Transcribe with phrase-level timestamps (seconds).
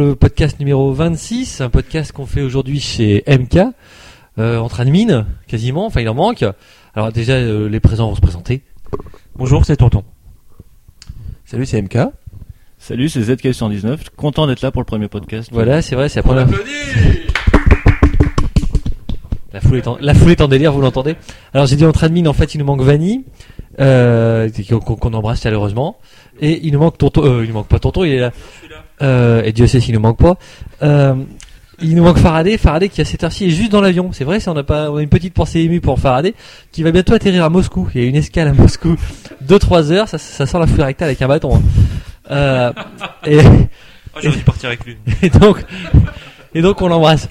[0.00, 3.58] le podcast numéro 26, un podcast qu'on fait aujourd'hui chez MK,
[4.38, 6.42] euh, entre admin, quasiment, enfin il en manque.
[6.94, 8.62] Alors déjà, euh, les présents vont se présenter.
[9.36, 10.02] Bonjour, c'est Tonton.
[11.44, 11.98] Salut, c'est MK.
[12.78, 13.98] Salut, c'est ZK119.
[14.16, 15.50] Content d'être là pour le premier podcast.
[15.52, 16.46] Voilà, c'est vrai, c'est la première
[19.52, 21.16] La foule, est en, la foule est en délire, vous l'entendez
[21.52, 23.26] Alors j'ai dit entre admin, en fait il nous manque Vanny,
[23.80, 25.98] euh, qu'on qu'on embrasse chaleureusement,
[26.40, 28.30] et il nous manque Tonton, euh, il nous manque pas Tonton, il est là.
[29.02, 30.36] Euh, et Dieu sait s'il nous manque pas.
[30.82, 31.14] Euh,
[31.82, 34.10] il nous manque Faraday, Faraday qui à cette heure-ci est juste dans l'avion.
[34.12, 36.34] C'est vrai, si on a pas, on a une petite pensée émue pour Faraday,
[36.72, 37.88] qui va bientôt atterrir à Moscou.
[37.94, 38.96] Il y a une escale à Moscou,
[39.48, 41.56] 2-3 heures, ça, ça sent la foule rectale avec un bâton.
[41.56, 41.62] hein.
[42.30, 42.72] Euh,
[43.26, 43.38] et,
[44.12, 44.96] Oh, J'aurais dû partir avec lui.
[45.22, 45.64] et donc,
[46.52, 47.28] et donc on l'embrasse.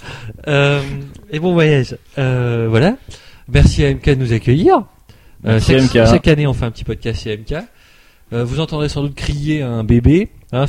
[0.48, 0.82] Euh,
[1.30, 1.98] et bon voyage.
[2.18, 2.96] Euh, voilà.
[3.50, 4.76] Merci à MK de nous accueillir.
[5.46, 6.10] Euh, Merci, chaque, MK.
[6.10, 7.56] chaque année, on fait un petit podcast chez MK.
[8.32, 10.30] Euh, vous entendrez sans doute crier un bébé.
[10.52, 10.66] Hein,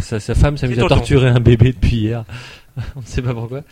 [0.00, 2.24] sa, sa femme s'amuse à torturer un bébé depuis hier.
[2.96, 3.62] on ne sait pas pourquoi.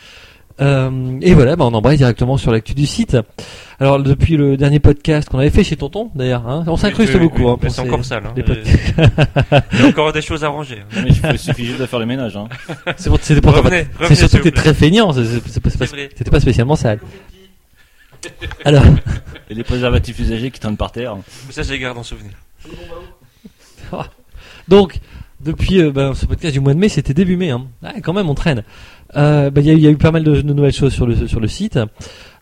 [0.60, 3.16] Euh, et voilà, bah, on embraye directement sur l'actu du site.
[3.80, 7.20] Alors depuis le dernier podcast qu'on avait fait chez Tonton, d'ailleurs, hein, on s'incruste Oui,
[7.20, 7.44] oui, beaucoup.
[7.44, 8.24] oui, hein, c'est ces- encore sale.
[8.26, 8.34] Hein.
[8.36, 9.60] Euh.
[9.72, 10.82] Il y a encore des choses à ranger.
[10.94, 12.36] Mais il suffit juste de faire le ménage.
[12.36, 12.48] Hein.
[12.96, 13.54] C'est pour, c'était pour
[14.08, 15.12] c'est surtout que t'es très feignant.
[15.12, 17.00] C'était pas spécialement sale.
[18.64, 18.84] Alors,
[19.50, 21.16] Et les préservatifs usagés qui traînent par terre.
[21.46, 22.32] Mais ça, je les garde en souvenir.
[24.72, 25.00] Donc,
[25.44, 27.50] depuis euh, ben, ce podcast du mois de mai, c'était début mai.
[27.50, 27.66] Hein.
[27.82, 28.62] Ah, quand même, on traîne.
[29.16, 30.72] Euh, ben, Il y, a eu- il y a eu pas mal de, de nouvelles
[30.72, 31.78] choses sur le, sur le site.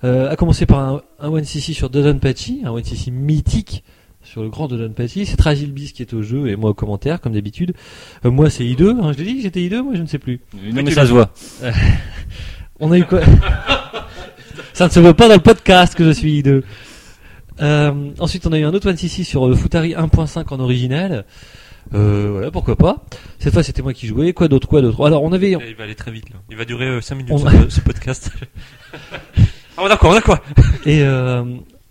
[0.04, 3.84] Euh, à commencer par un, un OneCC sur Dodonpachi, un OneCC mythique
[4.22, 5.26] sur le grand Dodonpachi.
[5.26, 7.74] C'est Tragile Beast qui est au jeu et moi au commentaire, comme d'habitude.
[8.24, 9.00] Euh, moi, c'est I2.
[9.02, 10.40] Hein, je l'ai dit que j'étais I2, moi je ne sais plus.
[10.54, 11.32] Non, mais ça se voit.
[12.80, 13.20] On a eu quoi?
[14.72, 16.62] Ça ne se voit pas dans le podcast que je suis I2.
[17.60, 21.24] Euh, ensuite, on a eu un autre OneCC sur euh, Futari 1.5 en original.
[21.94, 23.04] Euh, voilà, pourquoi pas.
[23.38, 24.32] Cette fois, c'était moi qui jouais.
[24.32, 25.04] Quoi d'autre, quoi d'autre?
[25.04, 25.50] Alors, on avait...
[25.50, 26.36] Il va aller très vite là.
[26.50, 28.30] Il va durer 5 minutes On- ce, ce podcast.
[29.76, 30.38] ah, d'accord, d'accord.
[30.86, 31.42] Et euh,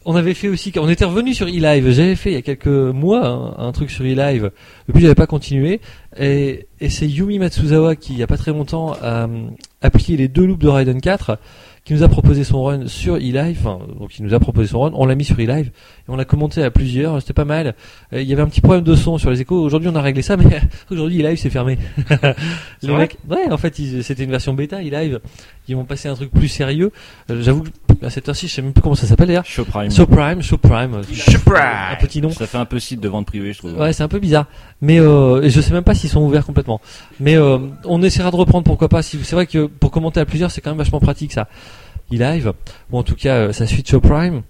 [0.05, 1.91] on avait fait aussi, on était revenu sur eLive.
[1.91, 4.51] J'avais fait il y a quelques mois un, un truc sur eLive.
[4.87, 5.81] Depuis, j'avais pas continué.
[6.17, 9.47] Et, et c'est Yumi Matsuzawa qui, il y a pas très longtemps, a euh,
[9.81, 11.37] appliqué les deux loops de Raiden 4,
[11.89, 13.57] qui nous a proposé son run sur eLive.
[13.65, 14.91] Enfin, donc il nous a proposé son run.
[14.93, 17.19] On l'a mis sur eLive et on l'a commenté à plusieurs.
[17.19, 17.73] C'était pas mal.
[18.13, 19.59] Euh, Il y avait un petit problème de son sur les échos.
[19.59, 20.45] Aujourd'hui, on a réglé ça, mais
[20.91, 21.79] aujourd'hui, eLive c'est fermé.
[22.83, 23.73] les mecs, ouais, en fait,
[24.03, 25.19] c'était une version bêta eLive.
[25.69, 26.91] Ils vont passer un truc plus sérieux.
[27.29, 27.69] Euh, J'avoue que
[28.05, 29.45] à cette heure-ci, je sais même plus comment ça s'appelle d'ailleurs.
[29.45, 29.91] Show Prime.
[29.91, 30.95] Show Prime, Show Prime.
[30.95, 32.29] Un petit nom.
[32.31, 33.77] Ça fait un peu site de vente privée, je trouve.
[33.77, 34.45] Ouais, c'est un peu bizarre.
[34.81, 36.79] Mais euh, et je sais même pas s'ils sont ouverts complètement.
[37.19, 39.01] Mais euh, on essaiera de reprendre, pourquoi pas.
[39.01, 41.47] Si c'est vrai que pour commenter à plusieurs, c'est quand même vachement pratique ça.
[42.11, 42.53] E-Live,
[42.91, 44.41] ou en tout cas euh, sa suite Show Prime.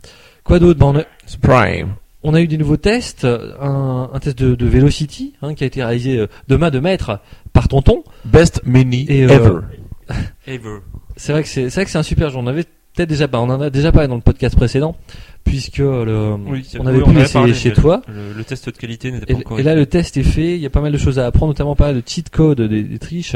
[0.44, 0.80] Quoi d'autre?
[0.80, 1.03] Ben, on, a,
[1.41, 1.96] Prime.
[2.24, 5.63] on a eu des nouveaux tests, euh, un, un test de, de Velocity hein, qui
[5.63, 7.19] a été réalisé euh, de main de maître
[7.51, 8.03] par Tonton.
[8.25, 9.59] Best mini Et, euh, ever.
[10.47, 10.80] Ever.
[11.19, 12.38] C'est vrai que c'est c'est vrai que c'est un super jeu.
[12.38, 12.63] On avait
[12.96, 14.96] peut-être déjà pas, on en a déjà parlé dans le podcast précédent,
[15.44, 18.02] puisque le, Oui, on avait oui, pu avait l'essayer parlé, chez toi.
[18.07, 19.59] Le, le test de qualité n'était Et, pas encore.
[19.59, 20.56] et là, le test est fait.
[20.56, 22.62] Il y a pas mal de choses à apprendre, notamment pas mal de cheat code,
[22.62, 23.35] des, des triches,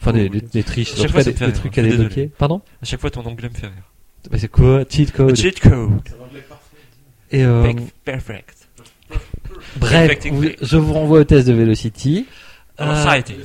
[0.00, 1.82] enfin des, des, des triches, À en chaque tout fois, cas des, rire, trucs à
[1.82, 2.30] débloquer.
[2.38, 3.90] Pardon À chaque fois, ton anglais me fait rire.
[4.30, 5.90] Bah, C'est quoi cheat code Cheat code.
[7.32, 7.88] Et euh, Perfect.
[8.04, 8.68] Perfect.
[9.78, 10.18] bref,
[10.60, 12.26] je vous renvoie au test de Velocity.
[12.80, 13.36] Euh, ça a été.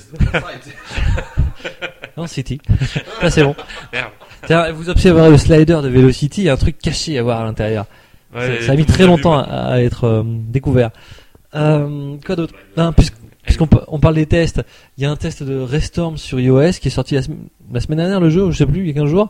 [2.17, 2.59] Non, City.
[3.21, 3.55] Ça c'est bon.
[3.93, 4.09] Merde.
[4.45, 6.41] Tiens, vous observerez le slider de Velocity.
[6.41, 7.85] Il y a un truc caché à voir à l'intérieur.
[8.35, 10.91] Ouais, ça, ça a mis très vu, longtemps à, à être euh, découvert.
[11.55, 12.53] Euh, quoi d'autre?
[13.43, 14.61] Puisqu'on pa- on parle des tests,
[14.97, 17.37] il y a un test de Restorm sur iOS qui est sorti la, sem-
[17.71, 19.29] la semaine dernière, le jeu, je sais plus, il y a 15 jours.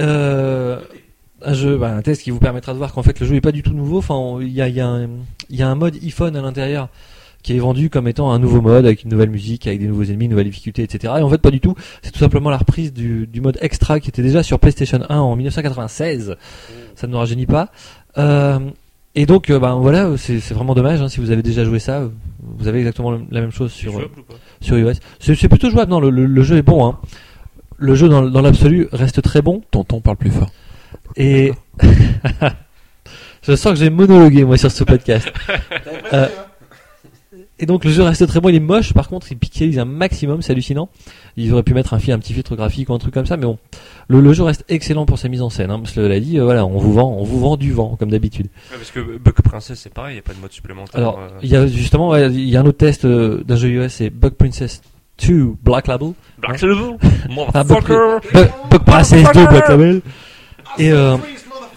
[0.00, 0.80] Euh,
[1.42, 3.40] un jeu, bah, un test qui vous permettra de voir qu'en fait le jeu est
[3.40, 3.98] pas du tout nouveau.
[3.98, 5.08] Enfin, on- il y a, il y, a un-
[5.50, 6.88] il y a un mode iPhone à l'intérieur
[7.42, 10.02] qui est vendu comme étant un nouveau mode avec une nouvelle musique, avec des nouveaux
[10.04, 11.14] ennemis, une nouvelle difficulté, etc.
[11.18, 11.74] Et en fait, pas du tout.
[12.02, 15.18] C'est tout simplement la reprise du, du mode extra qui était déjà sur PlayStation 1
[15.18, 16.34] en 1996.
[16.96, 17.70] Ça ne nous rajeunit pas.
[18.18, 18.58] Euh,
[19.14, 21.00] et donc, euh, ben voilà, c'est vraiment dommage.
[21.00, 22.08] hein, si vous avez déjà joué ça,
[22.42, 24.10] vous avez exactement le- la même chose sur euh,
[24.60, 24.92] sur iOS.
[25.20, 25.90] C'est c'est plutôt jouable.
[25.90, 26.86] Non, le, le- le jeu est bon.
[26.86, 26.98] Hein.
[27.78, 29.62] Le jeu dans, dans l'absolu reste très bon.
[29.70, 30.50] Tonton parle plus fort.
[31.16, 31.52] Et
[33.42, 35.30] je sens que j'ai monologué moi sur ce podcast.
[36.14, 36.26] Euh,
[37.58, 39.84] et donc le jeu reste très bon, il est moche, par contre il pixelise un
[39.84, 40.88] maximum, c'est hallucinant.
[41.36, 43.36] Ils auraient pu mettre un, fil, un petit filtre graphique ou un truc comme ça,
[43.36, 43.58] mais bon,
[44.08, 45.70] le, le jeu reste excellent pour sa mise en scène.
[45.70, 47.96] Hein, parce que l'a dit, euh, voilà, on vous vend, on vous vend du vent
[47.96, 48.46] comme d'habitude.
[48.70, 50.98] Ouais, parce que Buck Princess, c'est pareil, il n'y a pas de mode supplémentaire.
[51.00, 53.56] Alors, euh, il y a justement, ouais, il y a un autre test euh, d'un
[53.56, 54.82] jeu iOS, c'est Bug Princess
[55.26, 56.12] 2 Black Label.
[56.38, 56.96] Black Label?
[57.38, 57.84] Enfin, Bug,
[58.32, 60.00] Bug- Bug Princess 2 Black Label.
[60.78, 61.16] Et euh,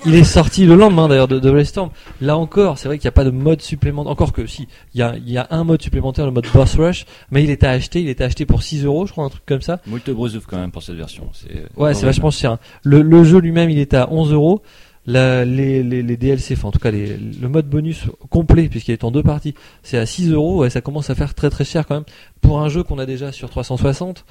[0.06, 1.89] il est sorti le lendemain d'ailleurs de, de Brainstorm.
[2.21, 4.12] Là encore, c'est vrai qu'il n'y a pas de mode supplémentaire.
[4.12, 6.75] Encore que si, il y a, il y a un mode supplémentaire, le mode Boss
[6.75, 9.44] Rush, mais il était acheté, il était acheté pour 6 euros, je crois, un truc
[9.45, 9.80] comme ça.
[9.88, 11.30] Moult brosouf quand même pour cette version.
[11.33, 12.51] C'est Ouais, c'est vachement cher.
[12.53, 12.59] hein.
[12.83, 14.62] Le, le jeu lui-même, il était à 11 euros.
[15.07, 18.92] La- les, les, les DLC, enfin en tout cas les, le mode bonus complet, puisqu'il
[18.92, 20.59] est en deux parties, c'est à 6 euros.
[20.62, 22.04] Ouais, ça commence à faire très très cher quand même
[22.39, 24.25] pour un jeu qu'on a déjà sur 360,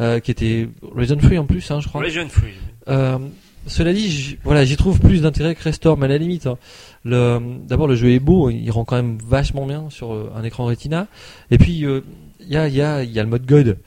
[0.00, 2.00] euh, qui était Resident Free en plus, hein, je crois.
[2.00, 2.54] Region Free.
[2.88, 3.18] Euh,
[3.66, 6.58] cela dit, j'y- voilà, j'y trouve plus d'intérêt que Restore, mais à la limite, hein,
[7.04, 10.42] le, d'abord le jeu est beau, il rend quand même vachement bien sur euh, un
[10.44, 11.06] écran Retina.
[11.50, 12.00] Et puis euh,
[12.40, 13.78] il y a, il y a, il y a le mode God.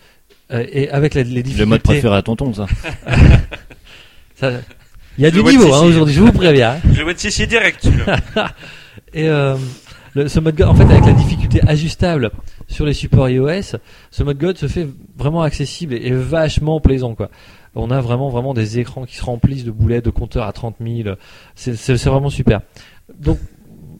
[0.51, 2.67] Euh, et avec la- les difficultés, Le mode préféré à tonton, ça.
[4.35, 4.51] ça-
[5.17, 6.73] il y a Le du mode niveau hein, aujourd'hui, je vous préviens.
[6.73, 6.89] hein.
[6.93, 7.87] Je vais te ici direct.
[9.13, 9.55] Et euh,
[10.13, 12.29] le, ce mode God, en fait, avec la difficulté ajustable
[12.67, 13.77] sur les supports iOS,
[14.11, 14.87] ce mode God se fait
[15.17, 17.29] vraiment accessible et, et vachement plaisant, quoi.
[17.77, 20.75] On a vraiment, vraiment des écrans qui se remplissent de boulettes, de compteurs à 30
[20.85, 21.15] 000.
[21.55, 22.61] C'est, vraiment super.
[23.19, 23.37] Donc,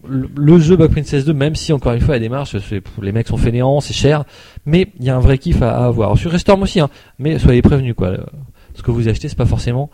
[0.08, 2.56] le, le jeu Back Princess 2, même si encore une fois, la démarche,
[3.02, 4.24] les mecs sont fainéants, c'est cher,
[4.66, 6.10] mais il y a un vrai kiff à, à avoir.
[6.10, 6.90] Alors, sur Restorm aussi, hein,
[7.20, 8.12] mais soyez prévenus, quoi.
[8.12, 8.26] Le-
[8.74, 9.90] Ce que vous achetez, c'est pas forcément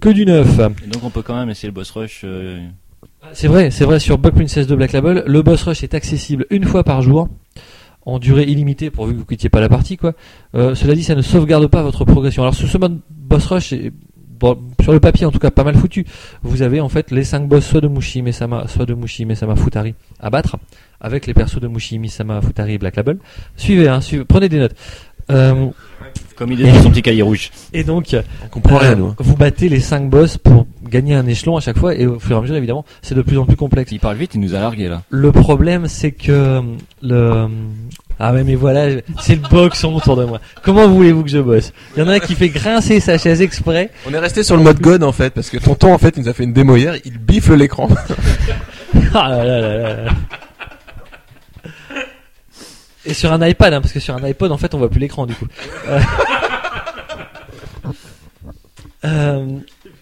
[0.00, 0.58] que du neuf.
[0.84, 2.20] Et donc on peut quand même essayer le boss rush.
[2.24, 2.60] euh,
[3.32, 6.46] C'est vrai, c'est vrai sur Bug Princess 2 Black Label, le boss rush est accessible
[6.50, 7.28] une fois par jour
[8.08, 10.14] en durée illimitée pourvu que vous quittiez pas la partie quoi.
[10.54, 12.42] Euh, cela dit, ça ne sauvegarde pas votre progression.
[12.42, 13.92] Alors ce mode boss rush est
[14.82, 16.06] sur le papier en tout cas pas mal foutu.
[16.42, 19.56] Vous avez en fait les 5 boss soit de Mushi Mesama, soit de Mushi Mesama
[19.56, 20.56] Futari à battre
[21.00, 23.18] avec les persos de Mushi Misama Futari et Black Label.
[23.56, 24.74] Suivez hein, suivez, prenez des notes.
[25.30, 25.66] Euh,
[26.36, 27.50] Comme il est dans son petit cahier rouge.
[27.72, 29.14] et donc On comprend rien, euh, nous.
[29.18, 32.36] vous battez les 5 boss pour gagner un échelon à chaque fois et au fur
[32.36, 33.92] et à mesure évidemment, c'est de plus en plus complexe.
[33.92, 35.02] Il parle vite, il nous a largué là.
[35.10, 36.60] Le problème, c'est que euh,
[37.02, 37.46] le
[38.20, 40.40] ah ouais mais voilà, c'est le boxon autour de moi.
[40.64, 41.72] Comment voulez-vous que je bosse?
[41.96, 43.90] Il y en a un qui fait grincer sa chaise exprès.
[44.08, 46.22] On est resté sur le mode God en fait, parce que tonton en fait il
[46.24, 47.88] nous a fait une démo hier, il bifle l'écran.
[49.14, 50.10] Ah là là là là là.
[53.08, 55.00] Et sur un iPad, hein, parce que sur un iPod, en fait, on voit plus
[55.00, 55.46] l'écran du coup.
[55.88, 55.98] Euh,
[59.06, 59.46] euh,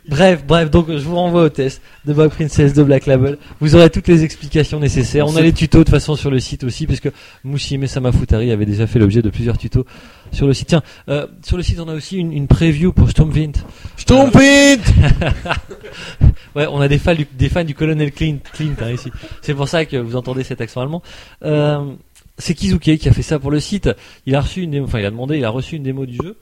[0.08, 3.38] bref, bref, donc je vous renvoie au test de Bug Princess de Black Label.
[3.60, 5.24] Vous aurez toutes les explications nécessaires.
[5.28, 7.08] On a les tutos de façon sur le site aussi, puisque
[7.44, 9.86] Mushime Samafutari avait déjà fait l'objet de plusieurs tutos
[10.32, 10.66] sur le site.
[10.66, 13.56] Tiens, euh, sur le site, on a aussi une, une preview pour Stormwind.
[13.96, 14.80] Stompit
[16.56, 19.12] Ouais, on a des fans du, des fans du colonel Clint, Clint hein, ici.
[19.42, 21.02] C'est pour ça que vous entendez cet accent allemand.
[21.44, 21.84] Euh,
[22.38, 23.90] c'est Kizuke qui a fait ça pour le site.
[24.26, 26.16] Il a reçu une démo, enfin il a demandé, il a reçu une démo du
[26.16, 26.36] jeu.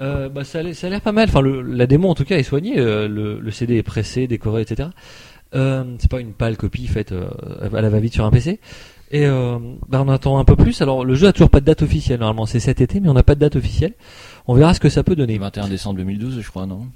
[0.00, 1.28] Euh, bah, ça, a l'air- ça a l'air pas mal.
[1.28, 2.78] Enfin, le, la démo en tout cas est soignée.
[2.78, 4.90] euh, le, le CD est pressé, décoré, etc.
[5.54, 7.28] Euh, c'est pas une pâle copie faite euh,
[7.72, 8.60] à la va-vite sur un PC.
[9.12, 9.58] Et euh,
[9.88, 10.82] bah, on attend un peu plus.
[10.82, 12.20] Alors le jeu a toujours pas de date officielle.
[12.20, 13.94] Normalement c'est cet été, mais on n'a pas de date officielle.
[14.48, 15.34] On verra ce que ça peut donner.
[15.34, 16.86] Le 21 décembre 2012, je crois, non?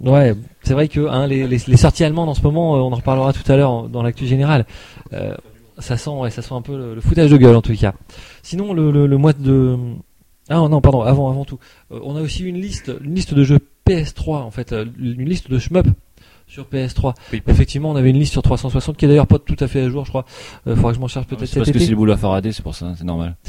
[0.00, 2.96] Ouais, c'est vrai que hein, les, les, les sorties allemandes en ce moment, on en
[2.96, 4.64] reparlera tout à l'heure dans l'actu générale.
[5.12, 5.34] Euh,
[5.80, 7.94] ça sent, ouais, ça sent un peu le, le foutage de gueule en tout cas.
[8.42, 9.76] Sinon, le, le, le mois de
[10.48, 11.58] ah non, pardon, avant, avant tout,
[11.92, 15.28] Euh, on a aussi une liste, une liste de jeux PS3 en fait, euh, une
[15.28, 15.86] liste de shmup
[16.48, 17.14] sur PS3.
[17.32, 17.40] Oui.
[17.46, 19.88] Effectivement, on avait une liste sur 360 qui est d'ailleurs pas tout à fait à
[19.88, 20.24] jour, je crois.
[20.66, 21.84] Euh, faudra que je m'en charge peut-être C'est cet parce que été.
[21.84, 23.36] c'est le boulot à Faraday, c'est pour ça, c'est normal.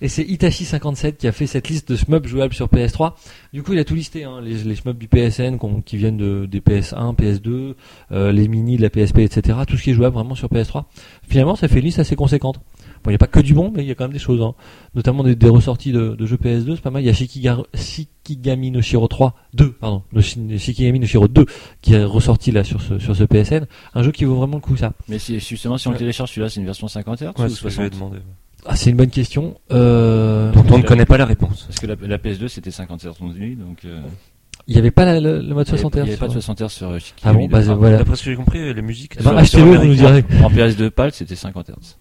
[0.00, 3.14] Et c'est Itachi57 qui a fait cette liste de shmups jouables sur PS3.
[3.52, 6.46] Du coup, il a tout listé, hein, les, les shmups du PSN qui viennent de,
[6.46, 7.74] des PS1, PS2,
[8.12, 9.58] euh, les mini de la PSP, etc.
[9.66, 10.84] Tout ce qui est jouable vraiment sur PS3.
[11.28, 12.60] Finalement, ça fait une liste assez conséquente.
[13.04, 14.18] Bon, il n'y a pas que du bon, mais il y a quand même des
[14.18, 14.42] choses.
[14.42, 14.54] Hein.
[14.94, 17.02] Notamment des, des ressorties de, de jeux PS2, c'est pas mal.
[17.02, 21.46] Il y a Shikigar- Shikigami no Shiro 3, 2, pardon, Shin- Shikigami no Shiro 2
[21.82, 23.66] qui est ressorti là sur ce, sur ce PSN.
[23.94, 24.92] Un jeu qui vaut vraiment le coup, ça.
[25.08, 26.00] Mais si, justement, si on le Ouais.
[26.00, 27.92] télécharge, celui-là, c'est une version 50 Hz Ouais, ou c'est ce que je vais 60
[27.92, 28.18] demander.
[28.68, 29.54] Ah, c'est une bonne question.
[29.72, 31.64] Euh, Donc on ne connaît pas la réponse.
[31.68, 33.78] Parce que la, la PS2, c'était 50 Hz aujourd'hui, donc...
[33.84, 34.00] euh,
[34.68, 36.04] il n'y avait pas la- le, le mode il y 60 avait- Hz.
[36.04, 37.98] Il n'y avait pas de sur- 60 Hz sur euh, Shikigami Ah bon, bah, voilà.
[37.98, 39.12] D'après ce que j'ai compris, les musiques.
[39.20, 40.24] Eh ben, sur- achetez-le, vous nous direz.
[40.42, 41.96] En PS2 PAL, c'était 50 Hz.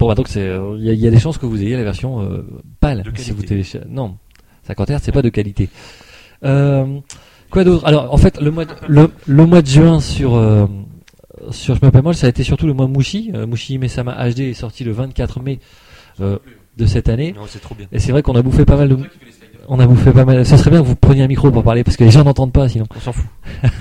[0.00, 1.62] Bon, bah donc c'est, euh, il y, a- il y a des chances que vous
[1.62, 2.42] ayez la version euh,
[2.82, 3.86] De si vous téléchargez.
[3.88, 4.16] Non,
[4.66, 5.68] 50 Hz, c'est pas de qualité.
[6.44, 6.98] Euh,
[7.50, 7.86] quoi d'autre?
[7.86, 10.66] Alors, en fait, le mois, de, le, le mois de juin sur euh,
[11.50, 13.30] sur Je m'appelle ça a été surtout le mois Mushi.
[13.34, 15.60] Euh, Mushi Mesama HD est sorti le 24 mai
[16.20, 16.38] euh,
[16.76, 17.32] de cette année.
[17.36, 17.86] Non, c'est trop bien.
[17.92, 18.98] Et c'est vrai qu'on a bouffé pas mal de.
[19.68, 20.44] On a bouffé pas mal.
[20.44, 22.52] Ce serait bien que vous preniez un micro pour parler parce que les gens n'entendent
[22.52, 22.86] pas sinon.
[22.94, 23.26] On s'en fout.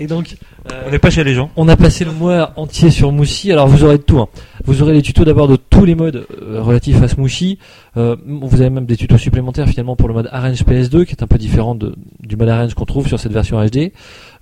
[0.00, 0.51] Et donc, euh,
[0.86, 1.50] On n'est pas chez les gens.
[1.56, 3.50] On a passé le mois entier sur Moussi.
[3.50, 4.18] Alors vous aurez de tout.
[4.20, 4.28] hein.
[4.64, 7.58] Vous aurez les tutos d'abord de tous les modes euh, relatifs à ce Moussi.
[7.96, 11.22] Euh, vous avez même des tutos supplémentaires finalement pour le mode Arrange PS2 qui est
[11.22, 13.92] un peu différent de- du mode Arrange qu'on trouve sur cette version HD.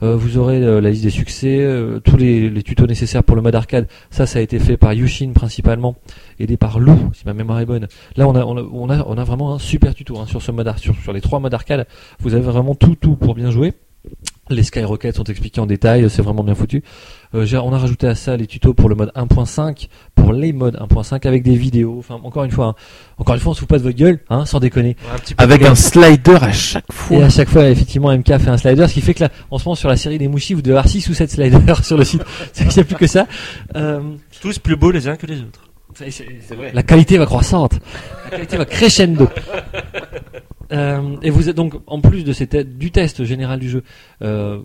[0.03, 3.37] Euh, vous aurez euh, la liste des succès, euh, tous les, les tutos nécessaires pour
[3.37, 3.87] le mode arcade.
[4.11, 5.97] Ça, ça a été fait par Yushin principalement,
[6.39, 7.87] aidé par Lou, si ma mémoire est bonne.
[8.17, 10.43] Là, on a, on a, on a, on a vraiment un super tuto hein, sur
[10.43, 11.87] ce mode sur, sur les trois modes arcade.
[12.21, 13.73] Vous avez vraiment tout, tout pour bien jouer.
[14.49, 16.83] Les skyrockets sont expliqués en détail, c'est vraiment bien foutu.
[17.37, 20.77] Euh, on a rajouté à ça les tutos pour le mode 1.5, pour les modes
[20.77, 21.97] 1.5 avec des vidéos.
[22.01, 22.75] Enfin, encore une fois, hein,
[23.19, 24.97] encore une fois, on se fout pas de votre gueule, hein, sans déconner.
[25.39, 27.25] Un Avec un slider à chaque Et fois.
[27.25, 29.65] à chaque fois, effectivement, MK fait un slider, ce qui fait que là, en ce
[29.67, 32.03] moment, sur la série des Mouchis, vous devez avoir 6 ou 7 sliders sur le
[32.05, 32.25] site.
[32.53, 33.29] C'est qu'il n'y a plus que ça.
[33.77, 34.01] Euh,
[34.41, 35.69] tous plus beaux les uns que les autres.
[36.75, 37.75] la qualité va croissante.
[38.25, 39.29] La qualité va crescendo.
[40.73, 43.83] Euh, et vous êtes donc, en plus de ces te- du test général du jeu,
[44.23, 44.61] euh,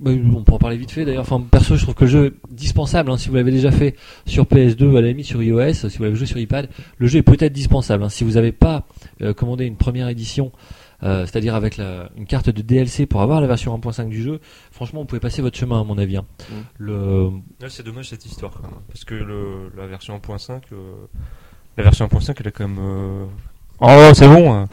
[0.00, 1.22] bah, on pourra en parler vite fait d'ailleurs.
[1.22, 3.10] Enfin, perso, je trouve que le jeu est dispensable.
[3.10, 6.04] hein, si vous l'avez déjà fait sur PS2, à la limite sur iOS, si vous
[6.04, 6.68] l'avez joué sur iPad,
[6.98, 8.02] le jeu est peut-être dispensable.
[8.04, 8.08] hein.
[8.08, 8.86] Si vous n'avez pas
[9.22, 10.52] euh, commandé une première édition,
[11.02, 14.40] euh, c'est-à-dire avec la, une carte de DLC pour avoir la version 1.5 du jeu,
[14.70, 16.18] franchement, vous pouvez passer votre chemin à mon avis.
[16.18, 16.24] hein.
[16.50, 16.54] Mm.
[16.78, 18.80] Le, Ouais, c'est dommage cette histoire quand même.
[18.88, 20.76] Parce que le, la version 1.5, euh,
[21.78, 22.78] la version 1.5 elle est quand même.
[22.80, 23.24] euh,
[23.82, 24.66] Oh, c'est bon.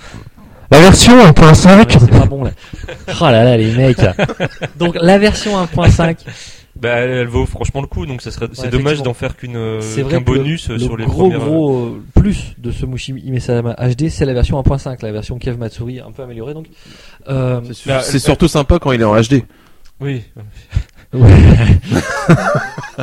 [0.71, 2.51] La version 1.5 Ouais, c'est pas bon là.
[3.21, 3.97] Oh là là les mecs.
[4.77, 6.17] Donc la version 1.5,
[6.75, 9.55] Bah, elle, elle vaut franchement le coup, donc ça serait, c'est dommage d'en faire qu'une,
[9.55, 11.39] euh, c'est vrai qu'un que le- bonus euh, le, sur les gros premières.
[11.39, 15.57] gros euh, plus de ce Mushi Imesama HD, c'est la version 1.5, la version Kev
[15.57, 16.67] Matsuri un peu améliorée donc.
[17.29, 19.43] Euh, C'est Bah, C'est surtout sympa quand il est en HD.
[19.99, 20.23] Oui.
[21.13, 21.29] Ouais.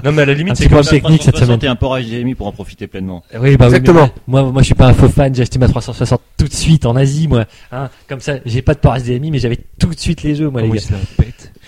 [0.04, 1.58] Non, mais à la limite, c'est comme technique cette semaine.
[1.62, 3.22] et un port HDMI pour en profiter pleinement.
[3.32, 4.10] Oui, bah oui, Exactement.
[4.26, 5.32] moi, moi, moi, je suis pas un faux fan.
[5.34, 7.44] J'ai acheté ma 360 tout de suite en Asie, moi.
[7.70, 10.50] Hein, comme ça, j'ai pas de port HDMI, mais j'avais tout de suite les jeux,
[10.50, 10.96] moi, les Comment gars.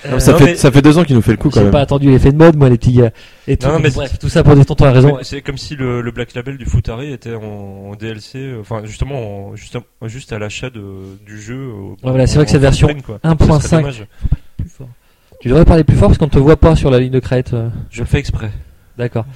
[0.06, 1.60] Euh, ça, non, fait, mais- ça fait deux ans qu'il nous fait le coup quand
[1.60, 1.72] j'ai même.
[1.72, 3.10] pas attendu l'effet de mode, moi, les petits gars.
[3.48, 3.66] Et tout.
[3.68, 5.18] Non, mais bref, tout ça pour dire tonton a raison.
[5.22, 7.42] C'est comme si le, le Black Label du Futari était en,
[7.90, 10.82] en DLC, euh, enfin justement en- juste, à- juste à l'achat de,
[11.24, 11.54] du jeu.
[11.54, 13.18] euh, voilà, c'est vrai que cette version pleine, quoi.
[13.24, 13.60] 1.5.
[13.62, 14.06] Ça serait dommage.
[14.58, 14.88] Plus fort.
[15.40, 17.52] Tu devrais parler plus fort parce qu'on te voit pas sur la ligne de crête.
[17.54, 17.68] euh.
[17.90, 18.50] Je le fais exprès.
[18.98, 19.26] D'accord.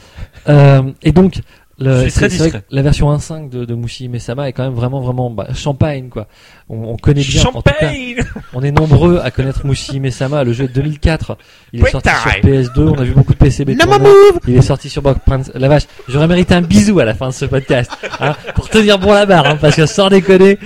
[0.48, 1.40] Euh, et donc,
[1.78, 2.50] le, c'est- c'est vrai discret.
[2.60, 6.08] que la version 1.5 de, de Mushi Mesama est quand même vraiment, vraiment bah, champagne,
[6.08, 6.26] quoi.
[6.70, 7.42] On, on connaît bien.
[7.42, 8.16] en tout cas, Champagne
[8.54, 10.42] on est nombreux à connaître Mushi Mesama.
[10.44, 11.36] Le jeu est de 2004.
[11.74, 12.50] Il est sorti sur time.
[12.50, 12.80] PS2.
[12.80, 13.76] On a vu beaucoup de PCB.
[14.48, 15.50] Il est sorti sur Block Prince.
[15.54, 17.90] La vache, j'aurais mérité un bisou à la fin de ce podcast,
[18.20, 20.58] hein, pour tenir bon la barre, hein, parce que sans déconner.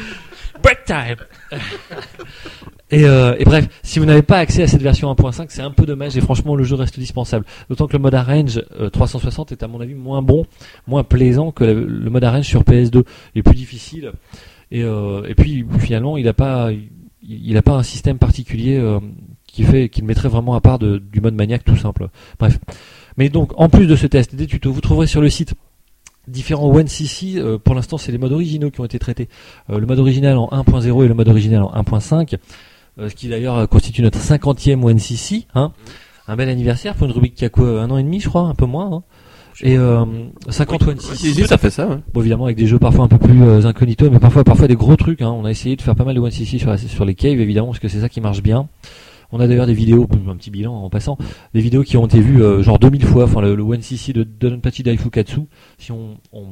[0.62, 1.16] Break time
[2.94, 5.72] Et, euh, et bref, si vous n'avez pas accès à cette version 1.5, c'est un
[5.72, 7.44] peu dommage et franchement le jeu reste dispensable.
[7.68, 10.46] D'autant que le mode arrange euh, 360 est à mon avis moins bon,
[10.86, 13.02] moins plaisant que le, mode arrange sur PS2.
[13.34, 14.12] Il est plus difficile
[14.70, 16.88] et, euh, et puis finalement il n'a pas, il,
[17.26, 19.00] il a pas un système particulier euh,
[19.46, 22.08] qui fait, qui le mettrait vraiment à part du mode maniaque tout simple.
[22.38, 22.58] Bref.
[23.16, 25.54] Mais donc en plus de ce test et des tutos, vous trouverez sur le site
[26.28, 27.38] différents 1cc.
[27.38, 29.28] euh, pour l'instant, c'est les modes originaux qui ont été traités.
[29.70, 32.36] Euh, le mode original en 1.0 et le mode original en 1.5.
[32.98, 35.46] euh, ce qui d'ailleurs constitue notre 50e 1cc.
[35.54, 35.72] Hein.
[36.28, 38.42] Un bel anniversaire pour une rubrique qui a quoi Un an et demi, je crois,
[38.42, 38.90] un peu moins.
[38.92, 39.02] hein.
[39.62, 40.04] Et euh,
[40.48, 41.34] 50 Si, 1cc.
[41.34, 41.98] si, ça fait ça, ouais.
[42.12, 44.74] Bon, évidemment, avec des jeux parfois un peu plus euh, incognito, mais parfois, parfois des
[44.74, 45.22] gros trucs.
[45.22, 45.30] Hein.
[45.30, 47.68] On a essayé de faire pas mal de 1cc sur, la- sur les caves, évidemment,
[47.68, 48.68] parce que c'est ça qui marche bien.
[49.32, 51.18] On a d'ailleurs des vidéos, un petit bilan en passant,
[51.54, 54.22] des vidéos qui ont été vues euh, genre 2000 fois, enfin le, le 1cc de
[54.22, 55.40] Donpachi Daifukatsu.
[55.78, 56.44] Si on, on,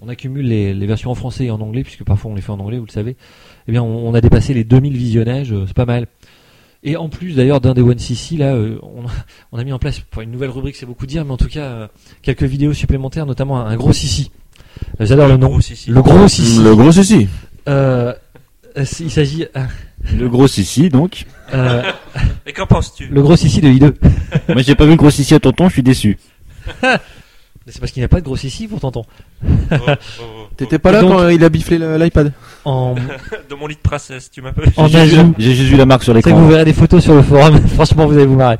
[0.00, 2.52] on accumule les, les versions en français et en anglais, puisque parfois on les fait
[2.52, 3.16] en anglais, vous le savez,
[3.70, 6.06] eh bien on, on a dépassé les 2000 visionnages, euh, c'est pas mal.
[6.82, 9.10] Et en plus d'ailleurs d'un des 1cc, là, euh, on, a,
[9.52, 11.46] on a mis en place pour une nouvelle rubrique, c'est beaucoup dire, mais en tout
[11.48, 11.86] cas euh,
[12.22, 14.32] quelques vidéos supplémentaires, notamment un, un gros sissi.
[15.00, 15.48] Euh, J'adore le nom.
[15.50, 15.90] Gros sissi.
[15.90, 16.58] Le gros sissi.
[16.62, 16.90] Le gros.
[17.68, 18.12] Euh,
[18.76, 19.46] euh, il s'agit
[20.16, 21.26] Le gros sissi, donc.
[21.54, 21.82] euh,
[22.46, 23.06] Et qu'en penses-tu?
[23.06, 23.94] Le gros sissi de I2.
[24.48, 26.18] Moi, j'ai pas vu le gros sissi à tonton, je suis déçu.
[27.66, 29.04] C'est parce qu'il n'y a pas de gros sissi pour tonton.
[29.44, 29.76] Oh, oh,
[30.22, 30.24] oh.
[30.56, 32.32] T'étais pas là donc- quand il a biflé le- l'iPad?
[32.64, 32.94] En,
[33.50, 35.84] Dans mon lit de princesse, tu m'appelles J'ai juste vu la- J'ai juste vu la
[35.84, 36.46] marque sur que vous l'écran.
[36.46, 37.58] verrez des photos sur le forum.
[37.74, 38.58] Franchement, vous allez vous marrer.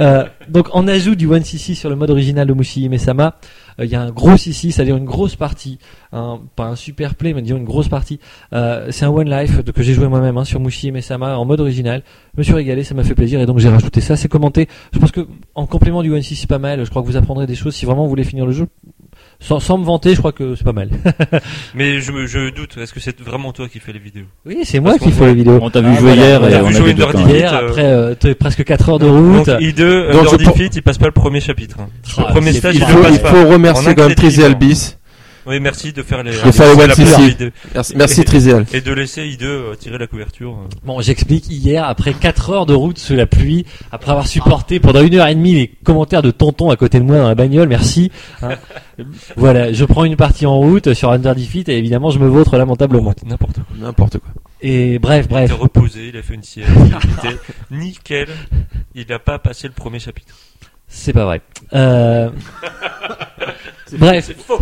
[0.00, 3.36] Euh, donc, en ajout du 1cc sur le mode original de Mushi Mesama,
[3.78, 5.78] euh, il y a un gros cc, c'est-à-dire une grosse partie,
[6.10, 8.18] pas un super play, mais disons une grosse partie.
[8.52, 11.44] Euh, c'est un One Life de- que j'ai joué moi-même hein, sur Mushi Mesama en
[11.44, 12.02] mode original.
[12.34, 14.16] Je me suis régalé, ça m'a fait plaisir et donc j'ai rajouté ça.
[14.16, 14.66] C'est commenté.
[14.92, 16.84] Je pense que en complément du 1cc, c'est pas mal.
[16.84, 18.66] Je crois que vous apprendrez des choses si vraiment vous voulez finir le jeu.
[19.44, 20.88] Sans, sans me vanter, je crois que c'est pas mal.
[21.74, 24.24] Mais je, je doute, est-ce que c'est vraiment toi qui fais les vidéos?
[24.46, 25.58] Oui, c'est moi qui fais les vidéos.
[25.60, 26.92] On t'a vu Ah, jouer voilà, hier on et a on vu a jouer vu
[26.92, 27.28] une heure.
[27.28, 29.48] Hier, euh, après euh, t'es presque 4 heures de Donc route.
[29.48, 31.76] I2, euh, Donc, dans je Defeat, il passe pas le premier chapitre.
[31.80, 31.88] hein.
[32.18, 33.28] Le Ah, premier c'est stage, Il le faut, passe il pas.
[33.30, 34.30] faut remercier quand même clé
[35.46, 36.30] Oui, merci de faire les.
[36.30, 37.02] De faire les la 1cc.
[37.04, 37.50] première vidéo.
[37.74, 38.64] Merci, merci Trizial.
[38.72, 40.52] Et de laisser I2 euh, tirer la couverture.
[40.52, 40.68] euh.
[40.84, 45.02] Bon, j'explique hier, après 4 heures de route sous la pluie, après avoir supporté pendant
[45.02, 47.68] une heure et demie les commentaires de tonton à côté de moi dans la bagnole,
[47.68, 48.12] merci.
[48.42, 48.50] hein.
[49.36, 52.56] voilà, je prends une partie en route sur Under Defeat et évidemment je me vautre
[52.56, 53.12] lamentablement.
[53.26, 53.64] N'importe quoi.
[53.78, 54.30] N'importe quoi.
[54.60, 55.50] Et bref, Il bref.
[55.50, 57.38] était reposé, il a fait une sieste, il était
[57.72, 58.28] nickel.
[58.94, 60.34] Il n'a pas passé le premier chapitre.
[60.94, 61.40] C'est pas vrai.
[61.72, 62.28] Euh,
[63.98, 64.58] Bref, faux.